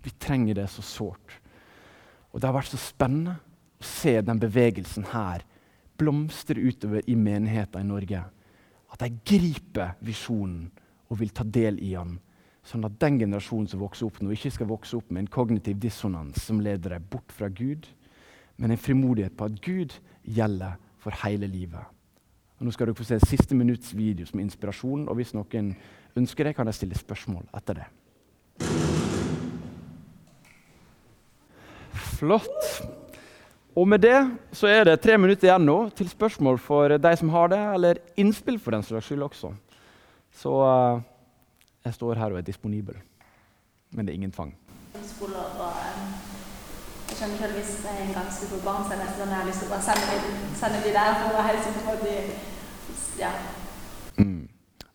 [0.00, 1.36] Vi trenger det så sårt.
[2.30, 3.36] Og det har vært så spennende
[3.80, 5.44] å se den bevegelsen her
[6.00, 8.22] blomstre utover i menigheter i Norge.
[8.90, 10.70] At de griper visjonen
[11.10, 12.16] og vil ta del i den
[12.70, 15.80] Sånn at den generasjonen som vokser opp nå, ikke skal vokse opp med en kognitiv
[15.82, 17.88] dissonans som leder deg bort fra Gud,
[18.62, 21.82] men en frimodighet på at Gud gjelder for hele livet.
[22.60, 25.72] Og nå skal dere få se siste minutts video som inspirasjon, og hvis noen
[26.20, 27.88] ønsker det, kan jeg stille spørsmål etter det.
[32.20, 32.82] Flott.
[33.74, 34.18] Og med det
[34.54, 38.04] så er det tre minutter igjen nå til spørsmål for de som har det, eller
[38.20, 39.56] innspill for den slags skyld også.
[40.38, 41.00] Så uh,
[41.84, 42.96] jeg står her og er disponibel.
[43.92, 44.52] Men det er ingen tvang.
[45.06, 49.06] Skole og, og skjønner selv hvis jeg en gang skulle få barn, så er det
[49.06, 51.36] nesten sånn jeg har lyst til å bare sende, de- sende de der for å
[51.38, 52.16] være helt sikker på at de
[53.20, 53.30] Ja.
[54.16, 54.48] Mm.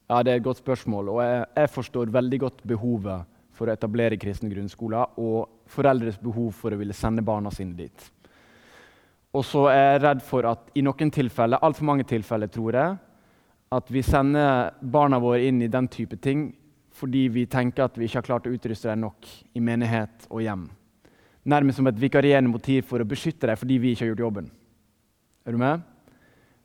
[0.09, 1.09] Ja, Det er et godt spørsmål.
[1.09, 6.51] og jeg, jeg forstår veldig godt behovet for å etablere kristne grunnskoler og foreldres behov
[6.53, 8.11] for å ville sende barna sine dit.
[9.33, 12.97] Og så er jeg redd for at i noen tilfeller, altfor mange tilfeller, tror jeg,
[13.71, 16.53] at vi sender barna våre inn i den type ting
[16.95, 20.43] fordi vi tenker at vi ikke har klart å utruste dem nok i menighet og
[20.45, 20.69] hjem.
[21.45, 24.47] Nærmest som et vikarierende motiv for å beskytte dem fordi vi ikke har gjort jobben.
[25.45, 25.83] Er du med?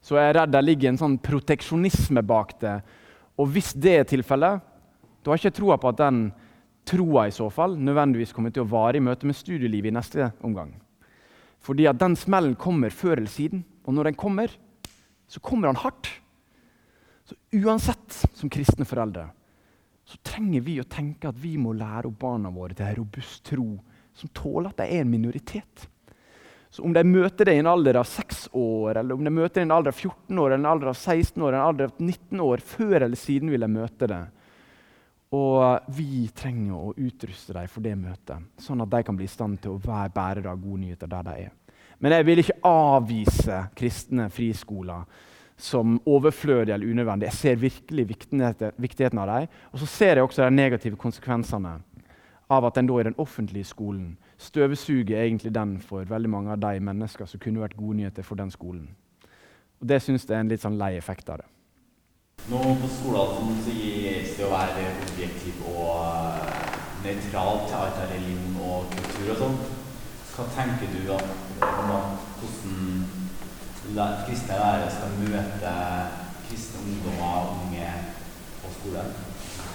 [0.00, 2.78] Så jeg er redd det ligger en sånn proteksjonisme bak det.
[3.40, 4.62] Og hvis det er tilfellet,
[5.20, 6.22] da har jeg ikke troa på at den
[6.88, 10.30] troa i så fall nødvendigvis kommer til å vare i møte med studielivet i neste
[10.46, 10.72] omgang.
[11.60, 13.66] Fordi at den smellen kommer før eller siden.
[13.84, 14.54] Og når den kommer,
[15.28, 16.08] så kommer den hardt.
[17.28, 19.28] Så uansett, som kristne foreldre,
[20.10, 23.44] så trenger vi å tenke at vi må lære opp barna våre til en robust
[23.46, 23.68] tro
[24.16, 25.86] som tåler at de er en minoritet.
[26.70, 29.58] Så om de møter det i en alder av 6 år, eller om de møter
[29.58, 31.68] det i en alder av 14 år, eller en alder av 16 år, eller en
[31.68, 34.20] alder av 19 år, før eller siden vil de møte det.
[35.34, 39.30] Og vi trenger å utruste dem for det møtet, sånn at de kan bli i
[39.30, 41.56] stand til å være bærere av gode nyheter der de er.
[42.00, 45.06] Men jeg vil ikke avvise kristne friskoler
[45.60, 47.28] som overflødige eller unødvendige.
[47.28, 48.08] Jeg ser virkelig
[48.78, 49.46] viktigheten av dem.
[49.72, 51.76] Og så ser jeg også de negative konsekvensene
[52.50, 56.58] av at en da i den offentlige skolen støvsuger egentlig den for veldig mange av
[56.58, 58.88] de mennesker som kunne vært gode nyheter for den skolen.
[59.80, 61.48] Og Det syns jeg er en litt sånn lei effekt av det.
[62.50, 68.10] Nå på skolen så gis det å være objektiv og uh, nøytral til alt av
[68.10, 69.56] religion og kultur og sånn.
[70.34, 71.24] Hva tenker du om
[71.60, 73.19] hvordan
[73.98, 75.74] kristne lærere skal møte
[76.46, 77.88] kristne ungdommer og unge
[78.62, 79.12] på skolen?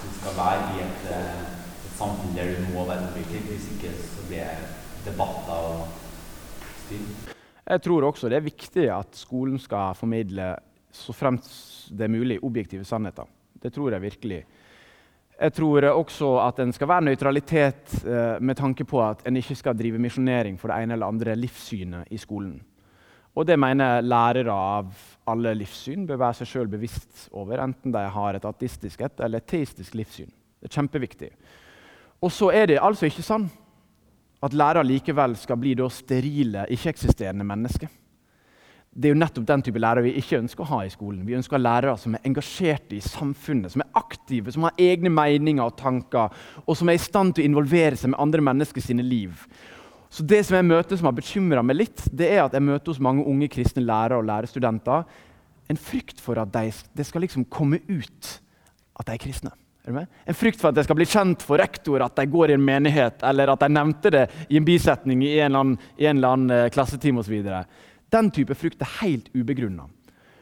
[0.03, 4.25] Du skal være i et, et, samfunn der du må være objektiv, hvis ikke så
[4.27, 5.87] blir det debatter og
[6.85, 7.31] styr.
[7.65, 10.55] Jeg tror også det er viktig at skolen skal formidle
[10.91, 11.47] så fremt
[11.91, 13.25] det er mulig, objektive sannheter.
[13.63, 14.43] Det tror jeg virkelig.
[15.41, 19.55] Jeg tror også at en skal være nøytralitet eh, med tanke på at en ikke
[19.55, 22.61] skal drive misjonering for det ene eller andre livssynet i skolen.
[23.35, 24.93] Og det mener lærere av
[25.27, 29.43] alle livssyn bør være seg sjøl bevisst over, enten de har et ateistisk et eller
[29.43, 30.31] et teistisk livssyn.
[30.59, 31.31] Det er kjempeviktig.
[32.23, 33.49] Og så er det altså ikke sånn
[34.45, 37.91] at lærere likevel skal bli sterile, ikke-eksisterende mennesker
[38.95, 41.25] det er jo nettopp den type lærere vi ikke ønsker å ha i skolen.
[41.27, 45.65] Vi ønsker lærere som er engasjerte i samfunnet, som er aktive, som har egne meninger
[45.65, 46.31] og tanker,
[46.63, 49.43] og som er i stand til å involvere seg med andre mennesker sine liv.
[50.09, 52.91] Så Det som jeg møter som har bekymra meg litt, det er at jeg møter
[52.91, 55.03] hos mange unge kristne lærere og lærerstudenter
[55.67, 58.41] en frykt for at de, det skal liksom komme ut
[58.99, 59.51] at de er kristne.
[59.85, 62.53] Er en frykt for at det skal bli kjent for rektor at de går i
[62.57, 66.17] en menighet, eller at de nevnte det i en bisetning i en eller annen, en
[66.17, 67.35] eller annen eh, klassetime osv.
[68.13, 69.85] Den type frykt er helt ubegrunna.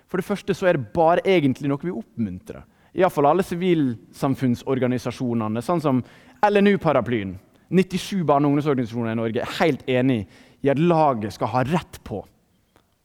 [0.08, 2.64] For det første så er det bare egentlig noe vi oppmuntrer.
[2.94, 6.04] Iallfall alle sivilsamfunnsorganisasjonene, sånn som
[6.46, 7.34] LNU-paraplyen.
[7.70, 10.24] 97 barne- og ungdomsorganisasjoner i Norge er helt enig
[10.64, 12.22] i at laget skal ha rett på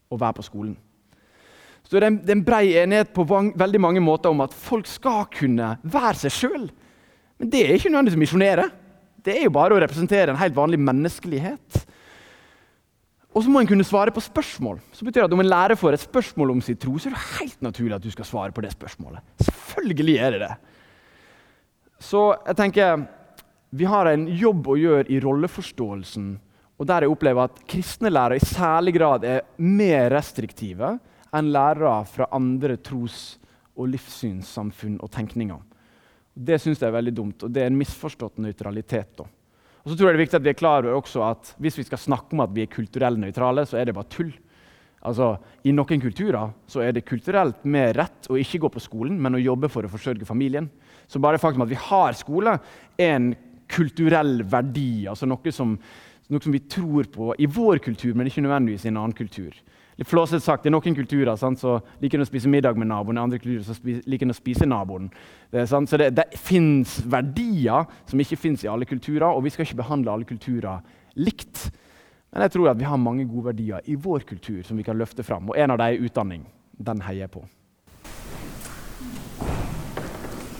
[0.09, 0.75] å være på skolen.
[1.83, 4.53] Så det er en, det er en brei enighet på veldig mange måter om at
[4.53, 6.67] folk skal kunne være seg sjøl.
[7.39, 8.67] Men det er ikke nødvendigvis å misjonere.
[9.25, 11.79] Det er jo bare å representere en helt vanlig menneskelighet.
[13.33, 14.79] Og så må en kunne svare på spørsmål.
[14.93, 17.27] Så betyr at Om en lærer får et spørsmål om sin tro, så er det
[17.39, 19.21] helt naturlig at du skal svare på det spørsmålet.
[19.45, 20.53] Selvfølgelig er det det.
[21.99, 23.05] Så jeg tenker
[23.69, 26.29] vi har en jobb å gjøre i rolleforståelsen.
[26.79, 30.95] Og der jeg opplever at kristne lærere i særlig grad er mer restriktive
[31.35, 33.37] enn lærere fra andre tros-
[33.79, 35.59] og livssynssamfunn og tenkninger.
[36.33, 39.11] Det syns jeg er veldig dumt, og det er en misforstått nøytralitet.
[39.17, 39.27] da.
[39.83, 41.77] Og så tror jeg det er viktig at vi er klar over også at Hvis
[41.77, 44.33] vi skal snakke om at vi er kulturelt nøytrale, så er det bare tull.
[44.99, 49.19] Altså, I noen kulturer så er det kulturelt mer rett å ikke gå på skolen,
[49.19, 50.69] men å jobbe for å forsørge familien.
[51.07, 52.57] Så bare faktum at vi har skole,
[52.99, 53.31] er en
[53.69, 55.07] kulturell verdi.
[55.07, 55.75] altså noe som,
[56.29, 59.53] noe som vi tror på i vår kultur, men ikke nødvendigvis i en annen kultur.
[59.99, 63.17] Litt flåsete sagt, er noen kulturer sant, så liker en å spise middag med naboen,
[63.19, 65.09] i andre kulturer så liker en å spise naboen.
[65.51, 69.67] Det, så det, det fins verdier som ikke fins i alle kulturer, og vi skal
[69.67, 70.79] ikke behandle alle kulturer
[71.19, 71.67] likt.
[72.31, 74.97] Men jeg tror at vi har mange gode verdier i vår kultur som vi kan
[74.97, 75.49] løfte fram.
[75.49, 76.45] Og en av dem er utdanning.
[76.79, 77.43] Den heier jeg på.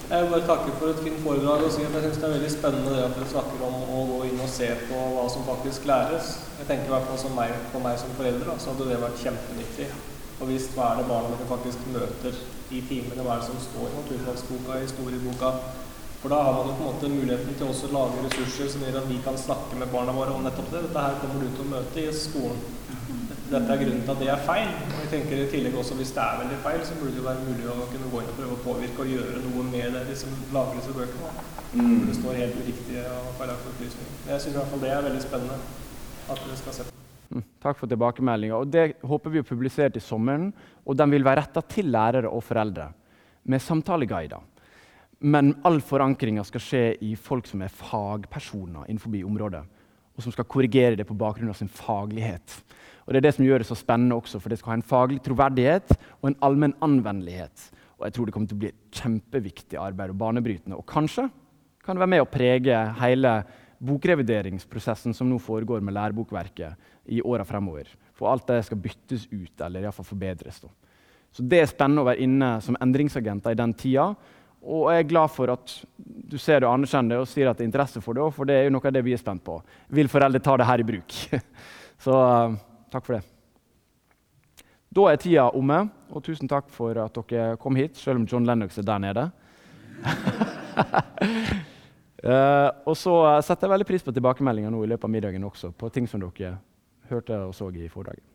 [0.10, 2.32] Jeg vil bare takke for et fint foredrag og si at jeg syns det er
[2.34, 5.43] veldig spennende det at dere snakker om å gå inn og se på hva som
[5.45, 6.32] faktisk læres.
[6.57, 9.22] Jeg tenker i hvert fall som meg, på meg som forelder så hadde det vært
[9.22, 9.86] kjempenyttig.
[10.39, 12.41] Og visst hva er det barna dere faktisk møter
[12.74, 15.53] i timene, hva er det som står i naturfagsboka, i historieboka,
[16.22, 18.82] For da har man jo på en måte muligheten til også å lage ressurser som
[18.84, 20.82] gjør at vi kan snakke med barna våre om nettopp det.
[20.89, 22.60] Dette her kommer du til å møte i skolen.
[23.50, 24.68] Dette er grunnen til at det er feil.
[24.91, 27.26] Og jeg tenker i tillegg også Hvis det er veldig feil, så burde det jo
[27.26, 30.04] være mulig å kunne gå inn og prøve å påvirke og gjøre noe med det
[30.10, 31.32] de som lager disse bøkene.
[31.74, 31.95] Mm.
[32.06, 34.14] Det står helt uriktige og feilaktige opplysninger.
[34.30, 35.58] Jeg syns i hvert fall det er veldig spennende
[36.30, 36.95] at dere skal se på.
[37.30, 38.62] Mm, takk for tilbakemeldinga.
[38.70, 40.52] Det håper vi å publisere til sommeren.
[40.86, 42.91] Og den vil være retta til lærere og foreldre
[43.50, 44.45] med samtaleguider.
[45.20, 49.66] Men all forankringa skal skje i folk som er fagpersoner innenfor området.
[50.16, 52.60] Og som skal korrigere det på bakgrunn av sin faglighet.
[53.10, 54.86] Og Det er det som gjør det så spennende også, for det skal ha en
[54.86, 57.64] faglig troverdighet og en allmenn anvendelighet.
[57.97, 60.78] Og jeg tror det kommer til å bli et kjempeviktig arbeid og banebrytende.
[60.78, 61.26] Og kanskje
[61.82, 63.32] kan det være med å prege hele
[63.82, 67.89] bokrevideringsprosessen som nå foregår med lærebokverket i åra fremover.
[68.14, 70.62] For alt det skal byttes ut, eller iallfall forbedres.
[70.62, 70.70] Da.
[71.34, 74.12] Så det er spennende å være inne som endringsagenter i den tida.
[74.62, 77.66] Og jeg er glad for at du ser og anerkjenner det og sier at det
[77.66, 78.30] er interesse for det.
[78.38, 79.57] For det er jo noe av det vi er spent på.
[79.97, 81.22] Vil foreldre ta det her i bruk?
[82.05, 82.16] Så
[82.92, 83.24] takk for det.
[84.90, 88.48] Da er tida omme, og tusen takk for at dere kom hit, selv om John
[88.48, 89.28] Lennox er der nede.
[92.26, 93.14] uh, og så
[93.46, 96.24] setter jeg veldig pris på tilbakemeldinger nå i løpet av middagen også, på ting som
[96.24, 96.58] dere
[97.12, 98.26] hørte og så i foredraget.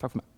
[0.00, 0.37] Takk for meg.